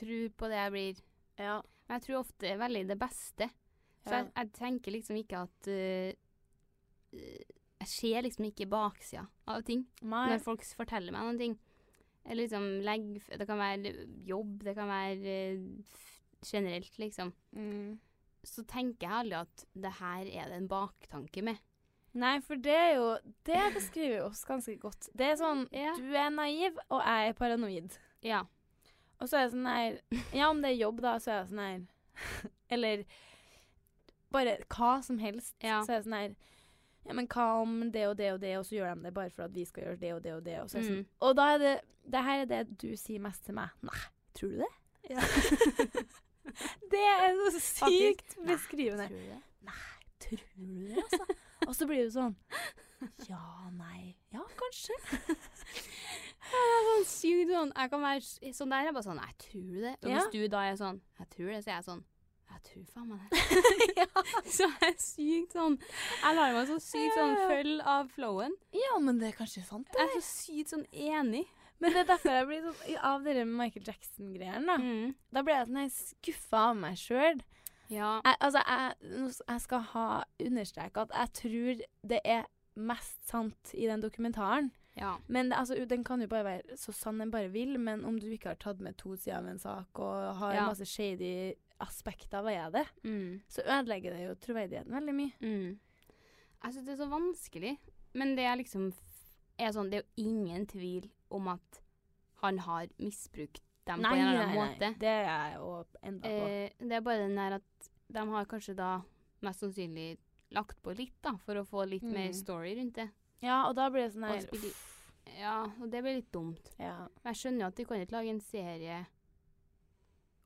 [0.00, 1.02] Tror på det jeg blir.
[1.38, 1.58] Ja.
[1.88, 3.50] Men jeg tror ofte er veldig det beste.
[4.04, 4.22] Så Ja.
[4.22, 6.14] jeg, jeg tenker liksom ikke at eh,
[7.80, 10.28] Jeg ser liksom ikke baksida av ting Nei.
[10.32, 11.58] når folk forteller meg noen ting.
[12.24, 13.92] Eller liksom legg Det kan være
[14.24, 15.84] jobb, det kan være uh,
[16.44, 17.32] generelt, liksom.
[17.52, 17.98] Mm.
[18.44, 21.60] Så tenker jeg aldri at det her er det en baktanke med.
[22.14, 23.06] Nei, for det er jo
[23.44, 25.08] Det beskriver jo oss ganske godt.
[25.16, 25.94] Det er sånn Ja.
[25.98, 27.98] Du er naiv, og jeg er paranoid.
[28.22, 28.44] Ja.
[29.20, 30.00] Og så er det sånn her
[30.34, 31.84] Ja, om det er jobb, da, så er det sånn her
[32.74, 33.04] Eller
[34.34, 35.54] bare hva som helst.
[35.62, 35.80] Ja.
[35.86, 36.34] Så er det sånn her
[37.06, 39.30] Ja, men hva om det og det og det, og så gjør de det bare
[39.30, 40.56] for at vi skal gjøre det og det og det.
[40.62, 41.06] Og, så er sånn, Mm.
[41.28, 41.74] og da er det
[42.10, 43.70] Det her er det du sier mest til meg.
[43.82, 44.00] Nei,
[44.36, 44.72] tror du det?
[45.10, 45.20] Ja.
[46.92, 49.06] det er så sykt Nei, beskrivende.
[49.08, 49.42] Tror du det?
[50.24, 51.36] Tror du det, altså?
[51.68, 52.34] og så blir du sånn
[53.28, 53.40] Ja,
[53.76, 54.96] nei Ja, kanskje.
[56.50, 58.84] Sånn sykt sånn Jeg kan være sånn der.
[58.88, 59.94] Jeg bare sånn Jeg tror det.
[60.02, 60.18] Og Ja.
[60.18, 62.04] hvis du da er sånn Jeg tror det, så er jeg sånn
[62.54, 64.06] Jeg tror faen meg det.
[64.56, 68.54] Så jeg er sykt sånn Jeg lar meg så sykt sånn følge av flowen.
[68.76, 69.98] Ja, men det er kanskje sant, det.
[69.98, 71.46] Jeg er så sykt sånn enig.
[71.82, 74.76] Men det er derfor jeg blir sånn Av dere Michael Jackson-greiene, da.
[74.78, 75.14] Mm.
[75.34, 77.42] Da ble jeg sånn jeg skuffa av meg sjøl.
[77.92, 78.20] Ja.
[78.24, 80.06] Jeg, altså, jeg, jeg skal ha
[80.40, 81.82] understreka at jeg tror
[82.14, 84.70] det er mest sant i den dokumentaren.
[84.96, 85.16] Ja.
[85.28, 88.18] Men det, altså, den kan jo bare være så sann den bare vil, men om
[88.18, 90.66] du ikke har tatt med to sider av en sak og har Ja.
[90.68, 93.40] masse shady aspekter ved det, Mm.
[93.48, 95.32] så ødelegger det jo troverdigheten veldig mye.
[95.40, 95.78] Mm.
[96.64, 97.78] Jeg syns det er så vanskelig.
[98.14, 98.92] Men det er liksom
[99.58, 101.80] er sånn Det er jo ingen tvil om at
[102.42, 104.98] han har misbrukt dem på en eller annen måte.
[104.98, 106.48] Det er jeg jo enda på.
[106.48, 109.02] Eh, det er bare den der at de har kanskje da
[109.42, 110.16] mest sannsynlig
[110.52, 112.34] lagt på litt, da, for å få litt mer Mm.
[112.34, 113.10] story rundt det.
[113.44, 114.68] Ja, og da blir det sånn her og
[115.34, 116.70] Ja, og det blir litt dumt.
[116.78, 116.96] ja.
[117.22, 119.02] Men jeg skjønner jo at de kan ikke lage en serie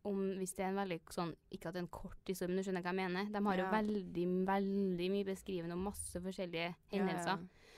[0.09, 2.61] om hvis det er en veldig sånn Ikke at det er en kort historie, men
[2.63, 3.33] du skjønner hva jeg mener.
[3.35, 7.35] De har jo veldig, veldig mye beskrivende og masse forskjellige hendelser.
[7.35, 7.75] Ja, ja.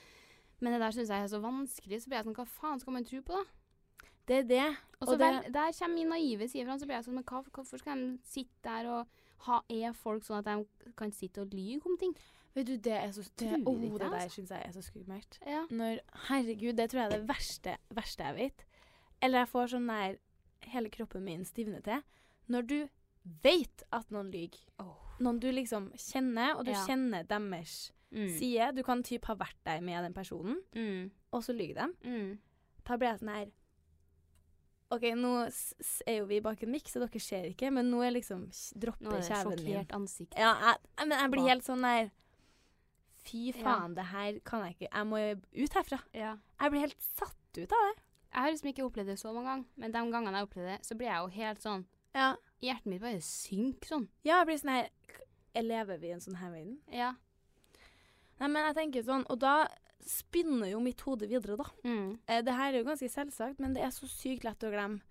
[0.61, 2.93] Men det der syns jeg er så vanskelig, så blir jeg sånn Hva faen skal
[2.93, 3.43] man tro på, da?
[4.29, 4.67] Det er det.
[5.01, 7.81] Og så der kommer min naive side fram, så blir jeg sånn Men hva, hvorfor
[7.81, 9.07] skal de sitte der og
[9.47, 12.13] ha Er folk sånn at de kan sitte og lyve om ting?
[12.55, 14.29] Vet du, det er så det, oh, det der altså.
[14.41, 15.39] syns jeg er så skummelt.
[15.47, 15.65] Ja.
[15.71, 18.65] Når Herregud, det tror jeg er det verste, verste jeg vet.
[19.21, 20.17] Eller jeg får sånn der
[20.69, 22.03] Hele kroppen min stivner til.
[22.47, 22.75] Når du
[23.43, 24.59] vet at noen lyver.
[25.19, 26.85] Noen du liksom kjenner, og du Ja.
[26.85, 28.27] kjenner deres Mm.
[28.37, 28.75] side.
[28.75, 31.11] Du kan typ ha vært der med den personen, Mm.
[31.31, 32.09] og så lyver de.
[32.09, 32.39] Mm.
[32.85, 33.47] Da blir jeg sånn her
[34.91, 35.29] OK, nå
[36.05, 38.73] er jo vi bak en mikk, så dere ser ikke, men nå er liksom s-
[38.75, 40.33] Nå er det kjeven sjokkert ansikt.
[40.37, 42.11] Ja, jeg, jeg- men jeg blir helt sånn der
[43.23, 43.63] Fy Ja.
[43.63, 45.17] faen, det her kan jeg ikke Jeg må
[45.63, 45.99] ut herfra.
[46.13, 46.37] Ja.
[46.59, 48.03] Jeg blir helt satt ut av det.
[48.33, 50.85] Jeg har liksom ikke opplevd det så mange ganger, men de gangene jeg opplevde det,
[50.85, 54.07] så blir jeg jo helt sånn Ja, Hjertet mitt bare synker sånn.
[54.23, 54.89] ja jeg blir sånn her
[55.61, 56.77] Lever vi i en sånn her verden?
[56.91, 57.13] Ja.
[58.39, 59.67] Nei, men jeg tenker sånn Og da
[60.07, 61.65] spinner jo mitt hode videre, da.
[61.85, 62.19] Mm.
[62.27, 65.01] Eh, det her er jo ganske selvsagt, men det er så sykt lett å glemme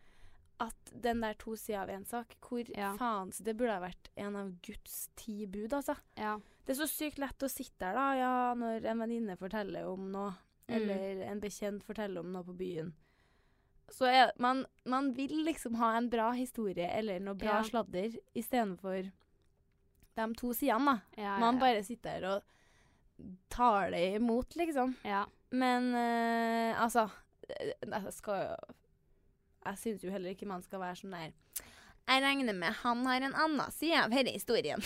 [0.60, 2.94] at den der to sider av en sak Hvor Ja.
[2.96, 5.96] faen Det burde ha vært en av Guds ti bud, altså.
[6.16, 6.38] Ja.
[6.70, 10.04] Det er så sykt lett å sitte der, da, ja, når en venninne forteller om
[10.12, 10.32] noe,
[10.70, 10.76] Mm.
[10.76, 12.92] eller en bekjent forteller om noe på byen.
[13.90, 17.62] Så er, man, man vil liksom ha en bra historie eller noe bra Ja.
[17.66, 19.10] sladder istedenfor
[20.14, 20.84] de to sidene,
[21.16, 21.22] da.
[21.24, 22.42] Ja, Man bare sitter der og
[23.50, 24.94] tar det imot, liksom.
[25.04, 25.24] ja.
[25.50, 27.08] Men eh, altså
[27.50, 28.74] eh, Jeg skal jo
[29.66, 31.32] Jeg syns jo heller ikke man skal være sånn der
[32.06, 34.78] Jeg regner med han har en annen side av denne historien.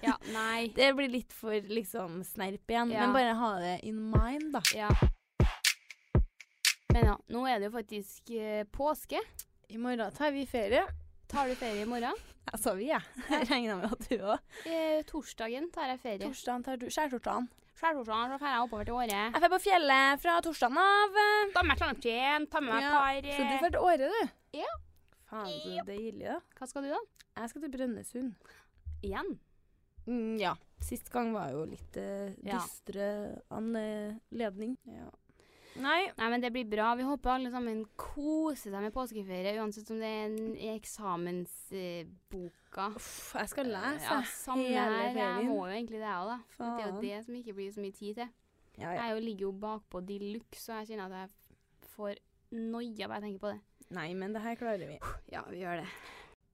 [0.00, 0.13] ja.
[0.32, 0.68] Nei.
[0.76, 3.04] Det blir litt for liksom snerp igjen, Ja.
[3.06, 4.62] men bare ha det in mind, da.
[4.74, 4.88] Ja.
[6.94, 9.18] Men ja, nå er det jo faktisk eh, påske.
[9.68, 10.84] I morgen tar vi ferie.
[11.28, 12.14] Tar du ferie i morgen?
[12.52, 13.02] Altså vi, jeg.
[13.30, 14.38] Jeg regner med at du òg.
[14.68, 16.22] Eh, torsdagen tar jeg ferie.
[16.28, 17.48] Torsdagen tar du skjærtorsdagen.
[17.74, 19.22] Skjærtorsdagen så drar jeg oppover til Åre.
[19.32, 21.18] Jeg drar på fjellet fra torsdagen av.
[21.56, 24.12] Ta med meg Trondheim, ta med meg Ja, par Så du eh, drar til Åre,
[24.12, 24.60] du?
[24.60, 24.76] Ja.
[25.32, 26.38] Faen, så deilig, da.
[26.60, 27.00] Hva skal du, da?
[27.40, 28.54] Jeg skal til Brønnøysund.
[29.02, 29.34] Igjen?
[30.06, 30.54] Mm, ja.
[30.84, 32.58] Sist gang var jo litt uh, Ja.
[32.60, 33.06] dystre
[33.54, 34.76] anledning.
[34.84, 35.08] Ja.
[35.74, 36.04] Nei.
[36.18, 36.92] Nei, men det blir bra.
[36.94, 42.84] Vi håper alle sammen koser seg med påskeferie, uansett om det er en i eksamensboka.
[42.94, 45.14] Uff, jeg skal lese Ja, samme hele her.
[45.18, 46.38] Jeg må jo egentlig det òg, da.
[46.58, 48.28] Det er jo det som ikke blir så mye tid til.
[48.78, 48.94] Ja, ja.
[49.00, 51.30] Jeg jo ligger jo bakpå de luxe, og jeg kjenner at jeg
[51.94, 52.14] får
[52.54, 53.60] noia bare jeg tenker på det.
[53.94, 54.96] Nei, men det her klarer vi.
[55.30, 55.88] Ja, vi gjør det.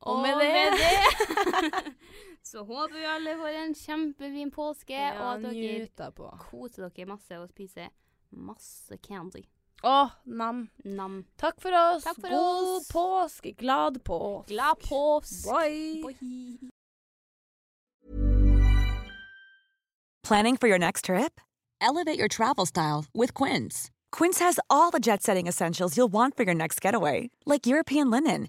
[0.03, 1.95] Og med det-
[2.43, 6.31] så håper vi alle får en kjempefin påske, og at dere på.
[6.51, 7.89] koser dere masse og spiser
[8.33, 9.43] masse candy.
[9.85, 10.69] Å, nam.
[10.85, 11.25] Nam.
[11.39, 12.05] Takk for oss.
[12.05, 12.89] Takk for God oss.
[12.93, 13.55] påske.
[13.57, 14.49] Glad påsk.
[14.49, 15.47] Glad påsk.
[15.49, 16.03] Bye.
[16.05, 16.71] Bye.
[20.23, 21.41] Planning for your next trip?
[21.81, 23.91] Elevate your travel style with Quince.
[24.13, 28.11] Quince has all the jet setting essentials you'll want for your next getaway, like European
[28.11, 28.49] linen,